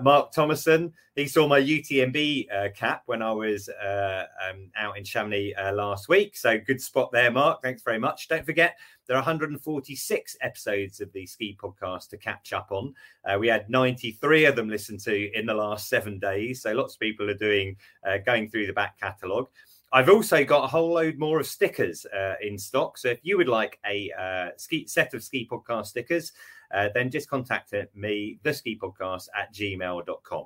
[0.03, 6.09] Mark Thomason, he saw my UTMB cap when I was um, out in Chamonix last
[6.09, 6.37] week.
[6.37, 7.63] So good spot there, Mark.
[7.63, 8.29] Thanks very much.
[8.29, 8.77] Don't forget,
[9.07, 12.95] there are 146 episodes of the Ski Podcast to catch up on.
[13.25, 16.63] Uh, we had 93 of them listened to in the last seven days.
[16.63, 17.77] So lots of people are doing
[18.07, 19.49] uh, going through the back catalogue.
[19.93, 22.99] I've also got a whole load more of stickers uh, in stock.
[22.99, 26.33] So if you would like a uh, ski, set of Ski Podcast stickers,
[26.75, 30.45] uh, then just contact me, the ski podcast at gmail.com.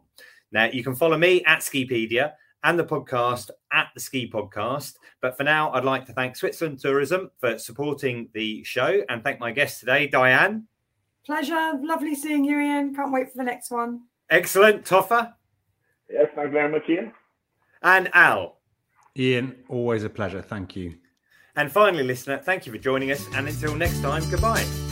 [0.52, 2.32] Now you can follow me at Skipedia
[2.62, 4.94] and the podcast at the Ski Podcast.
[5.20, 9.40] But for now, I'd like to thank Switzerland Tourism for supporting the show and thank
[9.40, 10.66] my guest today, Diane.
[11.24, 11.72] Pleasure.
[11.80, 12.94] Lovely seeing you, Iain.
[12.94, 14.02] Can't wait for the next one.
[14.30, 14.84] Excellent.
[14.84, 15.34] Toffa.
[16.10, 17.12] Yes, thank you very much, Iain.
[17.82, 18.58] And Al.
[19.18, 20.42] Iain, always a pleasure.
[20.42, 20.96] Thank you.
[21.56, 23.26] And finally, listener, thank you for joining us.
[23.34, 24.89] And until next time, goodbye.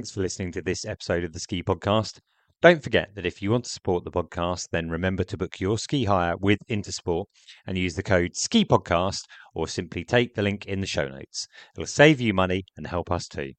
[0.00, 2.20] Thanks for listening to this episode of the Ski Podcast.
[2.62, 5.76] Don't forget that if you want to support the podcast, then remember to book your
[5.76, 7.26] ski hire with Intersport
[7.66, 9.24] and use the code Ski Podcast
[9.54, 11.46] or simply take the link in the show notes.
[11.76, 13.52] It'll save you money and help us too.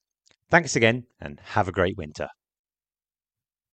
[0.50, 2.28] Thanks again and have a great winter.